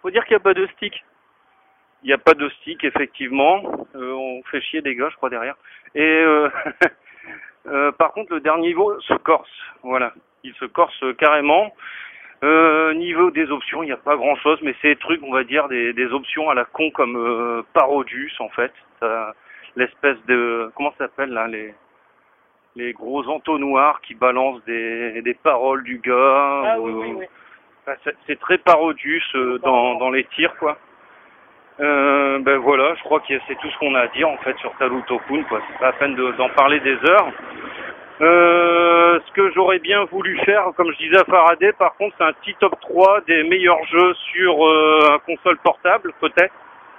[0.02, 1.04] Faut dire qu'il n'y a pas de stick.
[2.02, 3.62] Il n'y a pas de stick, effectivement.
[3.94, 5.56] Euh, on fait chier des gars, je crois, derrière.
[5.94, 6.48] Et euh,
[7.66, 9.50] euh, par contre, le dernier niveau se corse.
[9.82, 10.12] Voilà.
[10.44, 11.74] Il se corse carrément.
[12.42, 15.44] Euh, niveau des options, il n'y a pas grand-chose, mais c'est des trucs, on va
[15.44, 18.72] dire, des, des options à la con comme euh, Parodius, en fait.
[19.76, 20.70] L'espèce de...
[20.74, 21.74] Comment ça s'appelle, là les,
[22.76, 26.62] les gros entonnoirs qui balancent des, des paroles du gars.
[26.64, 27.26] Ah ou- oui, oui, oui.
[27.82, 30.78] Enfin, c'est- c'est très Parodius euh, dans, dans les tirs, quoi.
[31.80, 34.56] Euh, ben voilà, je crois que c'est tout ce qu'on a à dire en fait
[34.58, 35.60] sur Talutokun, quoi.
[35.66, 37.28] C'est pas la peine de- d'en parler des heures.
[38.20, 42.24] Euh, ce que j'aurais bien voulu faire, comme je disais à Faraday, par contre, c'est
[42.24, 46.52] un petit top 3 des meilleurs jeux sur euh, un console portable, peut-être.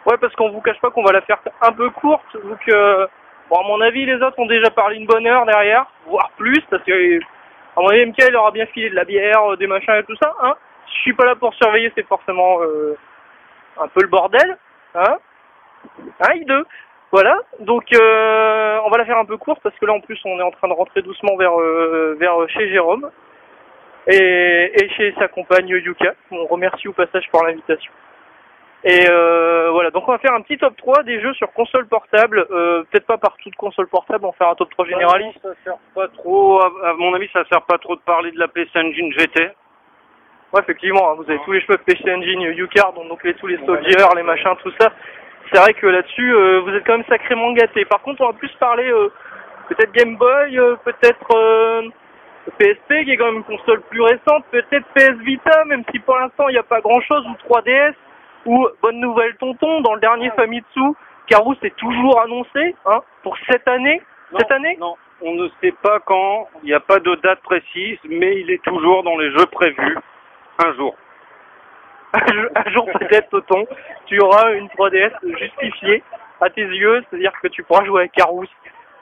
[0.07, 2.73] Ouais, parce qu'on vous cache pas qu'on va la faire un peu courte, vu
[3.51, 6.59] bon, à mon avis, les autres ont déjà parlé une bonne heure derrière, voire plus,
[6.71, 7.19] parce que,
[7.77, 10.15] mon avis, MK, il aura bien filé de la bière, euh, des machins et tout
[10.15, 10.55] ça, hein.
[10.87, 12.57] Si je suis pas là pour surveiller, c'est forcément,
[13.79, 14.57] un peu le bordel,
[14.95, 15.17] hein.
[16.19, 16.65] Hein, i deux.
[17.11, 17.37] Voilà.
[17.59, 20.39] Donc, euh, on va la faire un peu courte, parce que là, en plus, on
[20.39, 23.09] est en train de rentrer doucement vers, euh, vers chez Jérôme.
[24.07, 26.15] Et, et chez sa compagne Yuka.
[26.31, 27.91] On remercie au passage pour l'invitation.
[28.83, 31.87] Et euh, voilà, donc on va faire un petit top 3 des jeux sur console
[31.87, 32.47] portable.
[32.49, 35.39] Euh, Peut-être pas par toute console portable, on va faire un top 3 généraliste.
[35.43, 38.39] Ça sert pas trop, à, à mon avis, ça sert pas trop de parler de
[38.39, 39.51] la PC Engine GT.
[40.53, 43.57] Ouais, effectivement, hein, vous avez tous les cheveux PC Engine, U-Card, donc les, tous les
[43.65, 44.91] soldiers, les machins, tout ça.
[45.51, 47.85] C'est vrai que là-dessus, euh, vous êtes quand même sacrément gâtés.
[47.85, 49.09] Par contre, on va plus parler euh,
[49.69, 51.83] peut-être Game Boy, euh, peut-être euh,
[52.57, 56.17] PSP, qui est quand même une console plus récente, peut-être PS Vita, même si pour
[56.17, 57.93] l'instant il n'y a pas grand-chose, ou 3DS,
[58.45, 60.81] ou bonne nouvelle tonton, dans le dernier Famitsu,
[61.27, 64.01] Carous est toujours annoncé, hein, pour cette année.
[64.37, 64.77] Cette année?
[64.79, 68.51] Non, on ne sait pas quand, il n'y a pas de date précise, mais il
[68.51, 69.97] est toujours dans les jeux prévus
[70.59, 70.95] un jour.
[72.13, 73.65] un jour- peut-être, Toton,
[74.05, 76.03] tu auras une 3DS justifiée
[76.41, 78.45] à tes yeux, c'est-à-dire que tu pourras jouer avec Carous,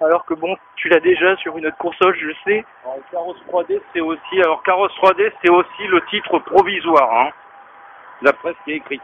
[0.01, 2.63] alors que bon, tu l'as déjà sur une autre console, je sais.
[2.83, 7.29] Alors, Carros 3D, c'est aussi, alors Carros 3D, c'est aussi le titre provisoire, hein,
[8.21, 9.01] d'après ce qui est écrit.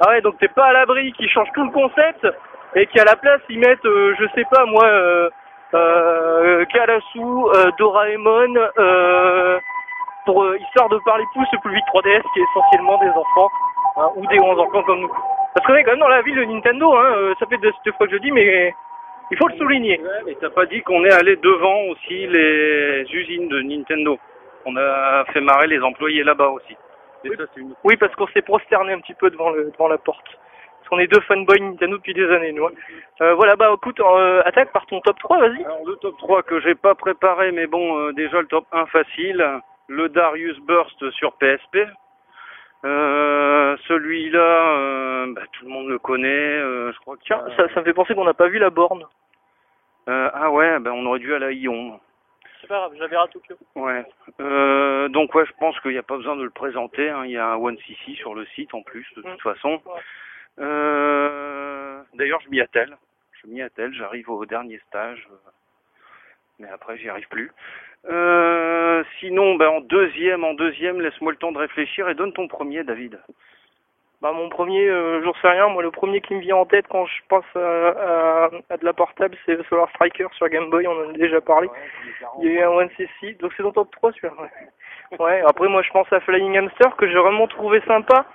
[0.00, 2.26] Ah ouais, donc t'es pas à l'abri qu'ils changent tout le concept
[2.74, 5.30] et qu'à la place ils mettent, euh, je sais pas moi, euh,
[5.74, 9.58] euh, Kalasu, euh, Doraemon, euh,
[10.28, 13.48] pour euh, histoire de parler plus le plus vite 3DS qui est essentiellement des enfants
[13.96, 15.12] hein, ou des 11 enfants comme nous.
[15.54, 17.72] Parce qu'on est quand même dans la ville de Nintendo, hein, euh, ça fait deux,
[17.86, 18.74] deux fois que je dis, mais
[19.30, 19.98] il faut le souligner.
[19.98, 24.18] Ouais, mais t'as pas dit qu'on est allé devant aussi les usines de Nintendo.
[24.66, 26.76] On a fait marrer les employés là-bas aussi.
[27.24, 27.74] Et ça, une...
[27.84, 30.26] Oui, parce qu'on s'est prosterné un petit peu devant, le, devant la porte.
[30.26, 32.66] Parce qu'on est deux fanboys Nintendo depuis des années, nous.
[32.66, 32.72] hein.
[33.22, 35.64] Euh, voilà, bah écoute, euh, attaque par ton top 3, vas-y.
[35.64, 38.84] Alors le top 3 que j'ai pas préparé, mais bon, euh, déjà le top 1
[38.86, 39.42] facile,
[39.88, 41.78] le Darius Burst sur PSP.
[42.84, 47.22] Euh, celui-là, euh, bah, tout le monde le connaît, euh, je crois que...
[47.24, 49.04] Tiens, ça, ça me fait penser qu'on n'a pas vu la borne.
[50.08, 51.98] Euh, ah ouais, bah, on aurait dû aller à Lyon.
[52.60, 53.56] C'est pas grave, je la verrai à Tokyo.
[53.74, 54.04] Ouais.
[54.40, 57.08] Euh, donc ouais, je pense qu'il n'y a pas besoin de le présenter.
[57.10, 57.24] hein.
[57.24, 59.38] Il y a un OneCC sur le site en plus, de toute Mm.
[59.38, 59.80] façon.
[59.84, 60.00] Ouais.
[60.60, 62.96] Euh, D'ailleurs, je m'y attelle.
[63.42, 63.92] Je m'y attelle.
[63.94, 65.28] J'arrive au dernier stage,
[66.58, 67.52] mais après, j'y arrive plus.
[68.08, 72.48] Euh, sinon, ben en deuxième, en deuxième, laisse-moi le temps de réfléchir et donne ton
[72.48, 73.18] premier, David.
[74.20, 76.86] Bah mon premier, euh, j'en sais rien, moi le premier qui me vient en tête
[76.88, 80.88] quand je pense à, à, à de la portable, c'est Solar Striker sur Game Boy,
[80.88, 81.68] on en a déjà parlé.
[82.40, 84.32] Il y a eu un One CC, donc c'est dans top 3 celui-là.
[84.42, 85.18] Ouais.
[85.20, 88.26] ouais, après moi je pense à Flying Hamster que j'ai vraiment trouvé sympa.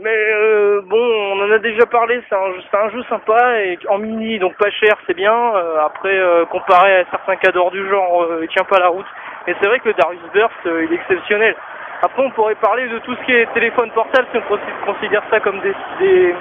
[0.00, 3.60] Mais euh, bon, on en a déjà parlé, c'est un, jeu- c'est un jeu sympa
[3.62, 5.32] et en mini, donc pas cher, c'est bien.
[5.56, 9.06] Euh, après, euh, comparé à certains cadors du genre, euh, il tient pas la route.
[9.48, 11.56] Et c'est vrai que le Darius Burst, euh, il est exceptionnel.
[12.02, 15.22] Après, on pourrait parler de tout ce qui est téléphone portable si on consi- considère
[15.30, 16.34] ça comme des, des,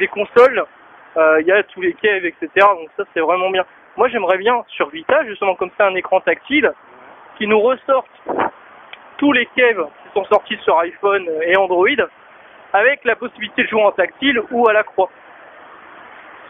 [0.00, 0.64] des consoles.
[1.16, 2.48] Euh, Il y a tous les caves, etc.
[2.56, 3.64] Donc ça, c'est vraiment bien.
[3.96, 6.72] Moi, j'aimerais bien sur Vita, justement comme ça, un écran tactile
[7.38, 8.10] qui nous ressorte
[9.18, 11.86] tous les caves qui sont sortis sur iPhone et Android
[12.72, 15.10] avec la possibilité de jouer en tactile ou à la croix.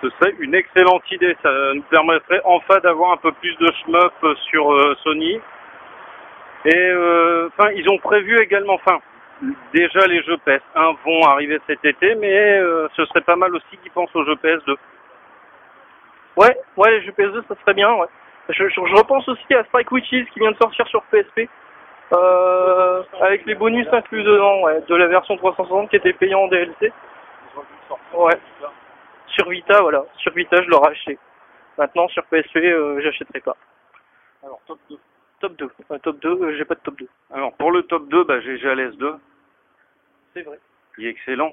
[0.02, 1.36] Ce serait une excellente idée.
[1.42, 5.40] Ça nous permettrait enfin d'avoir un peu plus de shmup sur euh, Sony.
[6.64, 9.00] Et euh, enfin, ils ont prévu également, enfin,
[9.74, 13.76] déjà les jeux PS1 vont arriver cet été, mais euh, ce serait pas mal aussi
[13.82, 14.76] qu'ils pensent aux jeux PS2.
[16.36, 18.06] Ouais, ouais, les jeux PS2, ça serait bien, ouais.
[18.48, 21.48] Je, je, je repense aussi à Strike Witches qui vient de sortir sur PSP.
[22.12, 26.48] Euh, avec les bonus inclus dedans, ouais, de la version 360 qui était payant en
[26.48, 26.92] DLC.
[28.14, 28.38] Ouais.
[29.28, 30.04] Sur Vita, voilà.
[30.18, 31.18] Sur Vita, je l'aurais acheté.
[31.78, 33.56] Maintenant, sur PSP, euh, j'achèterai pas.
[34.42, 34.98] Alors, top 2.
[35.40, 35.70] Top 2.
[35.88, 37.08] Ouais, top 2, euh, j'ai pas de top 2.
[37.32, 39.16] Alors, pour le top 2, bah, j'ai GLS2,
[40.34, 40.58] C'est vrai.
[40.94, 41.52] qui est excellent.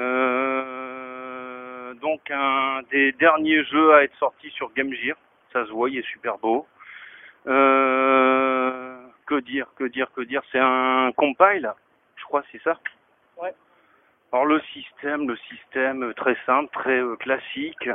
[0.00, 5.16] Euh, donc, un des derniers jeux à être sorti sur Game Gear.
[5.52, 6.66] Ça se voit, il est super beau.
[7.48, 8.51] Euh,
[9.32, 11.72] que dire, que dire, que dire C'est un compile,
[12.16, 12.78] je crois, c'est ça
[13.40, 13.54] Ouais.
[14.30, 17.88] Alors le système, le système euh, très simple, très euh, classique.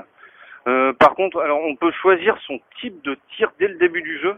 [0.67, 4.19] Euh, par contre, alors on peut choisir son type de tir dès le début du
[4.19, 4.35] jeu.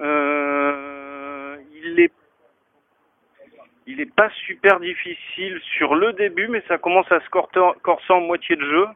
[0.00, 2.12] Euh, il est
[3.86, 8.20] il est pas super difficile sur le début, mais ça commence à se corser en
[8.20, 8.86] moitié de jeu.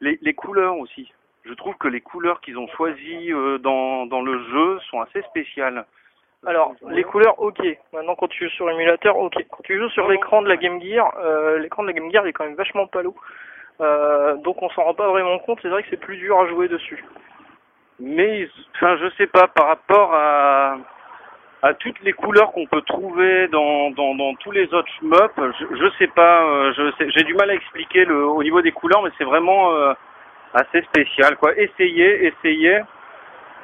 [0.00, 1.10] Les, les couleurs aussi.
[1.44, 5.22] Je trouve que les couleurs qu'ils ont choisies euh, dans, dans le jeu sont assez
[5.22, 5.84] spéciales.
[6.46, 7.60] Alors, les couleurs, ok.
[7.92, 9.34] Maintenant, quand tu joues sur émulateur, ok.
[9.50, 12.24] Quand tu joues sur l'écran de la Game Gear, euh, l'écran de la Game Gear
[12.26, 13.14] il est quand même vachement palo.
[13.80, 15.58] Euh, donc on s'en rend pas vraiment compte.
[15.62, 17.04] C'est vrai que c'est plus dur à jouer dessus.
[17.98, 20.76] Mais, enfin, je sais pas, par rapport à,
[21.62, 25.76] à toutes les couleurs qu'on peut trouver dans, dans, dans tous les autres shmups, je,
[25.76, 28.72] je sais pas, euh, je sais, j'ai du mal à expliquer le, au niveau des
[28.72, 29.94] couleurs, mais c'est vraiment euh,
[30.54, 31.52] assez spécial, quoi.
[31.56, 32.80] Essayez, essayez.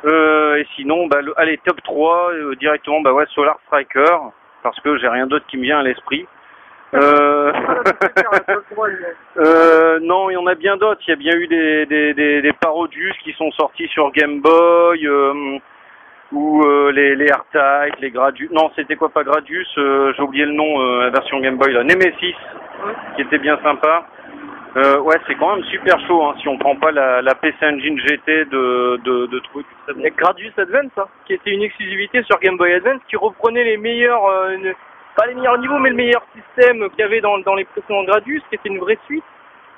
[0.05, 4.17] Euh, et sinon, bah, le- allez, top 3, euh, directement, bah ouais, Solar Striker,
[4.63, 6.27] parce que j'ai rien d'autre qui me vient à l'esprit.
[6.95, 7.53] Euh...
[9.37, 11.01] Euh, non, il y en a bien d'autres.
[11.07, 14.41] Il y a bien eu des, des, des, des Parodius qui sont sortis sur Game
[14.41, 15.59] Boy, euh,
[16.33, 18.51] ou les, les R-Type, les Gradius.
[18.51, 21.85] Non, c'était quoi pas Gradius J'ai oublié le nom, la version Game Boy là.
[21.85, 22.35] Nemesis,
[23.17, 24.07] qui était bien sympa.
[24.77, 27.57] Euh, ouais, c'est quand même super chaud hein, si on prend pas la, la PC
[27.63, 29.67] Engine GT de, de, de trucs.
[30.05, 33.77] Et Gradius Advance, hein, qui était une exclusivité sur Game Boy Advance, qui reprenait les
[33.77, 34.73] meilleurs, euh, ne-
[35.17, 38.05] pas les meilleurs niveaux, mais le meilleur système qu'il y avait dans, dans les précédents
[38.05, 39.25] Gradius, qui était une vraie suite.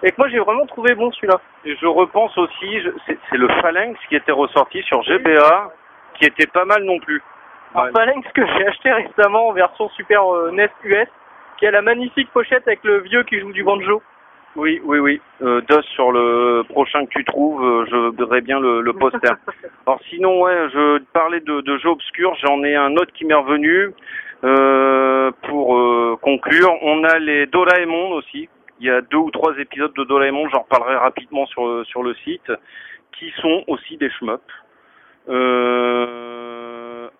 [0.02, 1.40] Et que moi j'ai vraiment trouvé bon celui-là.
[1.64, 5.70] Et je repense aussi, c'est le Phalanx qui était ressorti sur GBA,
[6.18, 7.22] qui était pas mal non plus.
[7.74, 11.08] Un Phalanx que j'ai acheté récemment en version Super euh, NES US,
[11.56, 14.02] qui a la magnifique pochette avec le vieux qui joue du banjo.
[14.54, 15.20] Oui, oui, oui.
[15.40, 19.32] Euh, DOS sur le prochain que tu trouves, euh, je voudrais bien le, le poster.
[19.86, 23.34] Alors sinon, ouais, je parlais de, de jeux obscurs, j'en ai un autre qui m'est
[23.34, 23.90] revenu.
[24.44, 28.48] Euh, pour euh, conclure, on a les Doraemon aussi.
[28.80, 32.14] Il y a deux ou trois épisodes de Doraemon, j'en reparlerai rapidement sur, sur le
[32.24, 32.52] site,
[33.12, 34.42] qui sont aussi des shmups.
[35.28, 36.61] Euh,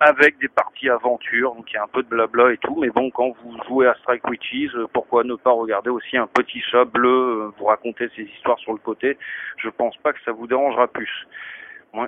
[0.01, 2.91] avec des parties aventure, donc il y a un peu de blabla et tout, mais
[2.91, 6.61] bon, quand vous jouez à Strike Witches, euh, pourquoi ne pas regarder aussi un petit
[6.61, 9.17] chat bleu euh, vous raconter ses histoires sur le côté?
[9.59, 11.27] Je pense pas que ça vous dérangera plus.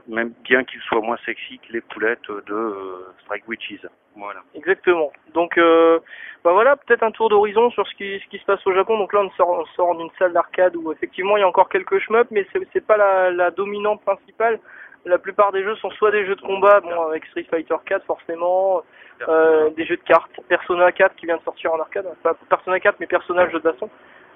[0.09, 3.87] Même bien qu'il soit moins sexy que les poulettes de euh, Strike Witches.
[4.17, 4.41] Voilà.
[4.55, 5.13] Exactement.
[5.35, 5.99] Donc, euh,
[6.43, 8.97] bah voilà, peut-être un tour d'horizon sur ce qui, se passe au Japon.
[8.99, 11.69] Donc là, on sort, on sort d'une salle d'arcade où effectivement il y a encore
[11.69, 14.59] quelques shmups, mais c'est pas la, la dominante principale.
[15.07, 18.07] La plupart des jeux sont soit des jeux de combat, bon avec Street Fighter 4
[18.07, 18.83] forcément,
[19.29, 22.81] euh, des jeux de cartes, Persona 4 qui vient de sortir en arcade, pas Persona
[22.81, 23.91] 4 mais Persona jeu de baston,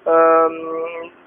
[0.07, 0.49] euh,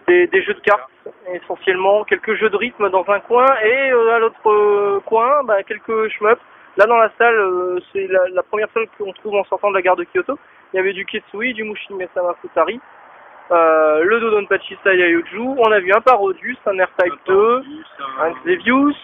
[0.06, 0.90] des, des jeux de cartes
[1.32, 5.62] essentiellement, quelques jeux de rythme dans un coin et euh, à l'autre euh, coin, bah,
[5.64, 6.40] quelques shmups.
[6.76, 9.74] Là dans la salle, euh, c'est la, la première salle qu'on trouve en sortant de
[9.74, 10.38] la gare de Kyoto.
[10.72, 12.80] Il y avait du Ketsui, du Mushime Sama Futari,
[13.50, 17.62] euh, le Dodonpachi Sayayoju, on a vu un Parodius, un R-Type 2,
[18.20, 18.94] un Xevious,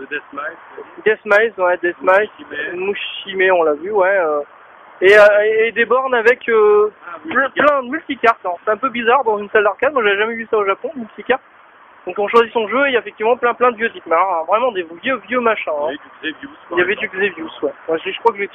[0.00, 0.56] Le Deathmatch.
[1.04, 2.30] Deathmise, ouais, Deathmise,
[2.74, 4.08] Mushime, on l'a vu, ouais.
[4.08, 4.40] euh,
[5.02, 6.90] et, euh, et des bornes avec euh,
[7.28, 8.44] ple- plein de multicartes.
[8.44, 8.54] hein.
[8.64, 10.90] C'est un peu bizarre dans une salle d'arcade, moi j'avais jamais vu ça au Japon,
[10.96, 11.42] multicartes.
[12.06, 13.90] Donc on choisit son jeu et il y a effectivement plein plein de vieux.
[14.06, 15.70] Mais alors, vraiment des vieux vieux machins.
[15.70, 15.94] hein.
[16.22, 17.72] Il y avait du Xevious, ouais.
[17.88, 18.50] Ouais, je, je crois que j'ai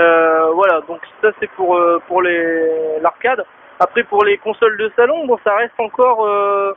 [0.00, 3.44] euh, voilà, donc ça c'est pour euh, pour les l'arcade.
[3.80, 6.72] Après pour les consoles de salon, bon ça reste encore euh,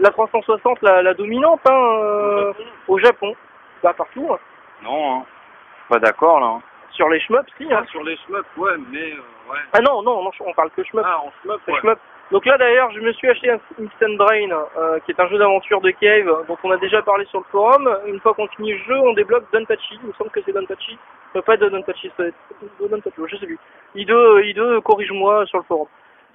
[0.00, 1.72] la 360 la, la dominante hein,
[2.02, 2.52] euh,
[2.88, 3.34] au Japon,
[3.82, 4.28] bah partout.
[4.32, 4.38] hein.
[4.82, 5.24] Non, hein.
[5.88, 6.46] Pas d'accord là.
[6.46, 6.62] hein.
[6.92, 7.72] Sur les shmups, si.
[7.72, 7.84] Hein.
[7.90, 9.58] sur les shmups, ouais, mais euh, ouais.
[9.72, 11.04] Ah non, non, non, on parle que shmup.
[11.06, 11.98] Ah, en shmup, shmup.
[12.30, 15.38] Donc là d'ailleurs, je me suis acheté un Instant Brain, euh, qui est un jeu
[15.38, 17.88] d'aventure de cave, dont on a déjà parlé sur le forum.
[18.06, 19.98] Une fois qu'on finit le jeu, on débloque Donpachi.
[20.02, 20.96] Il me semble que c'est Donpachi.
[21.44, 22.32] Pas Donpachi, c'est
[22.80, 23.58] Donpachi, je sais plus.
[23.96, 24.12] I2,
[24.52, 25.88] I2 corrige-moi sur le forum.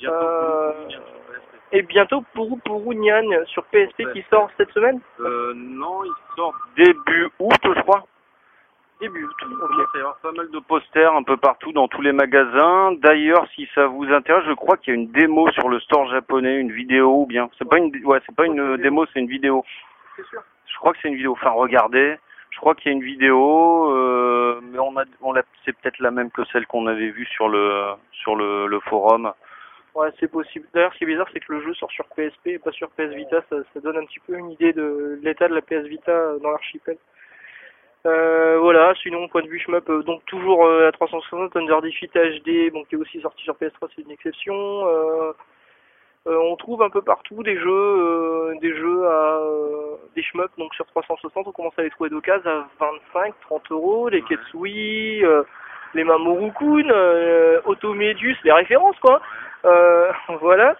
[0.03, 0.71] Euh,
[1.71, 4.99] et bientôt Puru Puru Nyan sur PSP qui sort cette semaine.
[5.19, 8.05] Euh, non, il sort début août, je crois.
[9.01, 9.35] Début août.
[9.41, 12.93] Il à y avoir pas mal de posters un peu partout dans tous les magasins.
[12.93, 16.09] D'ailleurs, si ça vous intéresse, je crois qu'il y a une démo sur le store
[16.09, 17.49] japonais, une vidéo ou bien.
[17.57, 19.65] C'est pas une, ouais, c'est pas une euh, démo, c'est une vidéo.
[20.15, 20.41] C'est sûr.
[20.67, 21.33] Je crois que c'est une vidéo.
[21.33, 22.17] Enfin, regardez.
[22.51, 25.99] Je crois qu'il y a une vidéo, euh, mais on a, on l'a, c'est peut-être
[25.99, 29.33] la même que celle qu'on avait vue sur le, sur le, le forum.
[29.95, 30.67] Ouais, c'est possible.
[30.73, 32.89] D'ailleurs, ce qui est bizarre, c'est que le jeu sort sur PSP et pas sur
[32.91, 33.41] PS Vita.
[33.49, 36.39] Ça, ça donne un petit peu une idée de l'état de la PS Vita euh,
[36.39, 36.97] dans l'archipel.
[38.05, 42.13] Euh, voilà, sinon, point de vue shmup, euh, donc toujours euh, à 360, Under Defeat
[42.13, 44.53] HD, bon, qui est aussi sorti sur PS3, c'est une exception.
[44.53, 45.31] Euh,
[46.27, 50.51] euh, on trouve un peu partout des jeux, euh, des jeux à euh, des shmup,
[50.57, 55.23] donc sur 360, on commence à les trouver d'occasion à 25, 30 euros, les Ketsui,
[55.95, 59.21] euh, les Mamoru-kun, euh, Automedius, les références quoi.
[59.65, 60.75] Euh, voilà.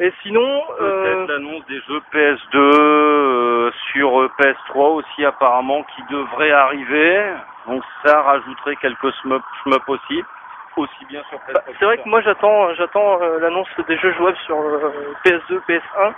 [0.00, 6.02] Et sinon, euh, Peut-être l'annonce des jeux PS2 euh, sur euh, PS3 aussi apparemment qui
[6.10, 7.32] devrait arriver.
[7.68, 10.24] Donc ça rajouterait quelques shmup, shmup aussi,
[10.76, 11.52] aussi bien sur PS3.
[11.54, 15.60] bah, c'est vrai que moi j'attends, j'attends euh, l'annonce des jeux jouables sur euh, PS2,
[15.68, 16.12] PS1,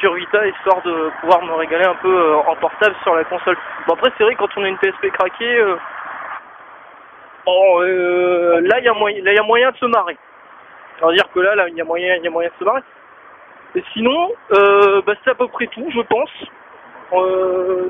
[0.00, 3.56] sur Vita, histoire de pouvoir me régaler un peu euh, en portable sur la console.
[3.86, 5.76] Bon après c'est vrai que quand on a une PSP craquée, euh,
[7.46, 10.16] bon, euh, là il y a moyen, là il y a moyen de se marrer.
[11.02, 12.64] On va dire que là, là il y a moyen, y a moyen de se
[12.64, 12.82] marrer.
[13.74, 16.30] Et sinon, euh, bah, c'est à peu près tout, je pense.
[17.12, 17.88] Euh,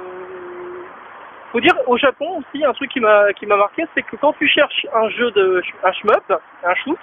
[1.53, 4.33] faut dire au Japon aussi un truc qui m'a qui m'a marqué, c'est que quand
[4.35, 6.99] tu cherches un jeu de un shmup, un shoot,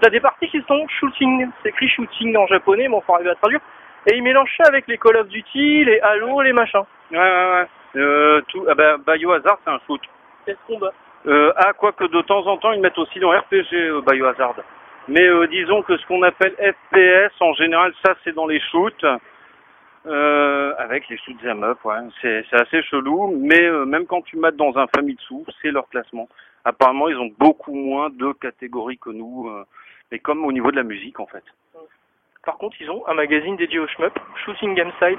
[0.00, 3.30] t'as des parties qui sont shooting, c'est écrit shooting en japonais, mais on faut arriver
[3.30, 3.60] à traduire.
[4.06, 6.84] Et ils mélangent ça avec les Call of Duty, les Halo, les machins.
[7.10, 7.66] Ouais, ouais, ouais.
[7.96, 10.00] Euh, tout, ah ben, Biohazard, c'est un shoot.
[10.46, 10.92] C'est ce combat.
[11.26, 14.54] Euh, ah, quoique de temps en temps, ils mettent aussi dans RPG euh, Biohazard.
[15.08, 19.04] Mais euh, disons que ce qu'on appelle FPS, en général, ça, c'est dans les shoots.
[20.06, 21.96] Euh, avec les shoots em up, ouais.
[22.22, 23.36] C'est, c'est assez chelou.
[23.38, 26.28] Mais euh, même quand tu mates dans un Famitsu, c'est leur classement.
[26.64, 29.48] Apparemment, ils ont beaucoup moins de catégories que nous.
[29.48, 29.64] euh,
[30.10, 31.44] mais comme au niveau de la musique, en fait.
[32.44, 35.18] Par contre, ils ont un magazine dédié au shmup, Shooting Game Side.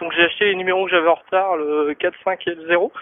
[0.00, 2.92] Donc j'ai acheté les numéros que j'avais en retard, le 4, 5 et le 0.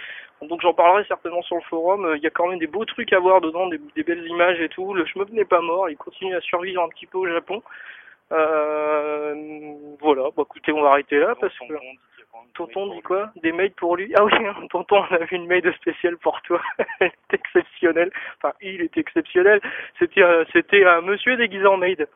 [0.42, 2.04] Donc j'en parlerai certainement sur le forum.
[2.04, 4.26] Euh, Il y a quand même des beaux trucs à voir dedans, des, des belles
[4.26, 4.94] images et tout.
[4.94, 7.62] Le shmup n'est pas mort, il continue à survivre un petit peu au Japon.
[8.32, 11.74] Euh, voilà, bah écoutez, on va arrêter là parce que
[12.54, 13.30] Tonton dit quoi?
[13.36, 14.12] Des mails pour lui?
[14.16, 16.60] Ah oui, hein, Tonton, on a vu une mail spéciale pour toi.
[17.00, 18.10] Elle est exceptionnelle.
[18.38, 19.60] Enfin, il est exceptionnel.
[19.98, 22.08] C'était euh, c'était un monsieur déguisé en maid.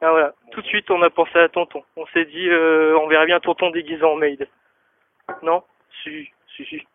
[0.00, 0.34] Ah voilà.
[0.52, 1.84] Tout de suite, on a pensé à Tonton.
[1.96, 4.48] On s'est dit, euh, on verrait bien Tonton déguisé en maid.
[5.42, 5.62] Non?
[6.02, 6.30] Si,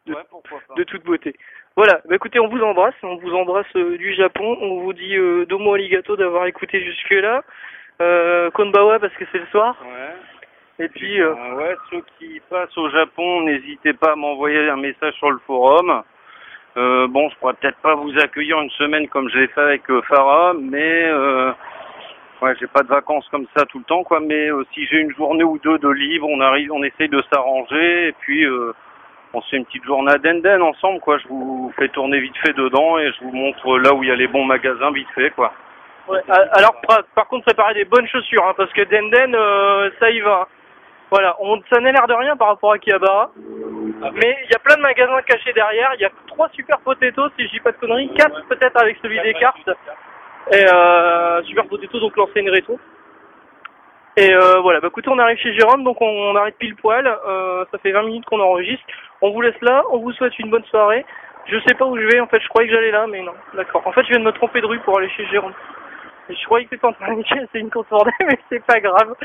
[0.07, 0.73] De, Ouais, pourquoi pas.
[0.75, 1.35] de toute beauté.
[1.75, 2.01] Voilà.
[2.07, 2.95] Bah écoutez, on vous embrasse.
[3.03, 4.57] On vous embrasse euh, du Japon.
[4.61, 7.43] On vous dit euh, domo arigato d'avoir écouté jusque-là.
[8.01, 9.75] Euh, konbawa parce que c'est le soir.
[9.83, 10.85] Ouais.
[10.85, 15.13] Et puis, euh, ouais, ceux qui passent au Japon, n'hésitez pas à m'envoyer un message
[15.15, 16.01] sur le forum.
[16.75, 20.53] Bon, je pourrais peut-être pas vous accueillir une semaine comme je l'ai fait avec Farah,
[20.59, 21.11] mais
[22.41, 24.19] ouais, j'ai pas de vacances comme ça tout le temps, quoi.
[24.19, 27.21] Mais euh, si j'ai une journée ou deux de libre, on arrive, on essaye de
[27.31, 28.73] s'arranger et puis euh,
[29.33, 31.17] on se fait une petite journée à Denden ensemble, quoi.
[31.19, 34.11] Je vous fais tourner vite fait dedans et je vous montre là où il y
[34.11, 35.53] a les bons magasins vite fait, quoi.
[36.07, 40.09] Ouais, alors par, par contre préparez des bonnes chaussures hein, parce que Denden euh, ça
[40.09, 40.47] y va.
[41.11, 43.31] Voilà, on ça n'a l'air de rien par rapport à Kiabara.
[44.13, 47.29] Mais il y a plein de magasins cachés derrière, il y a trois super potatoes
[47.37, 49.69] si je dis pas de conneries, quatre peut-être avec celui des cartes.
[50.51, 52.79] Et euh, super potatoes donc l'enseigne rétro.
[54.17, 57.07] Et euh, voilà, bah écoutez, on arrive chez Jérôme, donc on, on arrête pile poil.
[57.07, 58.83] Euh, ça fait 20 minutes qu'on enregistre.
[59.21, 61.05] On vous laisse là, on vous souhaite une bonne soirée.
[61.47, 63.33] Je sais pas où je vais, en fait, je croyais que j'allais là, mais non.
[63.53, 63.81] D'accord.
[63.85, 65.53] En fait, je viens de me tromper de rue pour aller chez Jérôme.
[66.29, 69.15] Je croyais que c'était en train de c'est une contournée, mais c'est pas grave.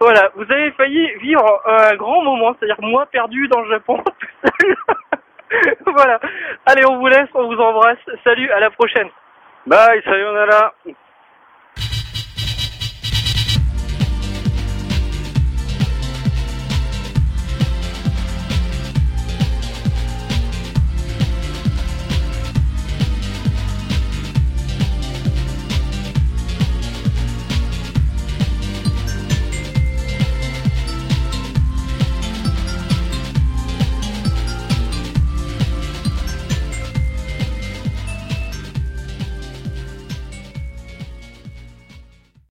[0.00, 4.48] Voilà, vous avez failli vivre un grand moment, c'est-à-dire moi perdu dans le Japon tout
[4.60, 4.76] seul.
[5.86, 6.20] voilà.
[6.66, 7.98] Allez, on vous laisse, on vous embrasse.
[8.24, 9.08] Salut, à la prochaine.
[9.66, 10.74] Bye, sayonara.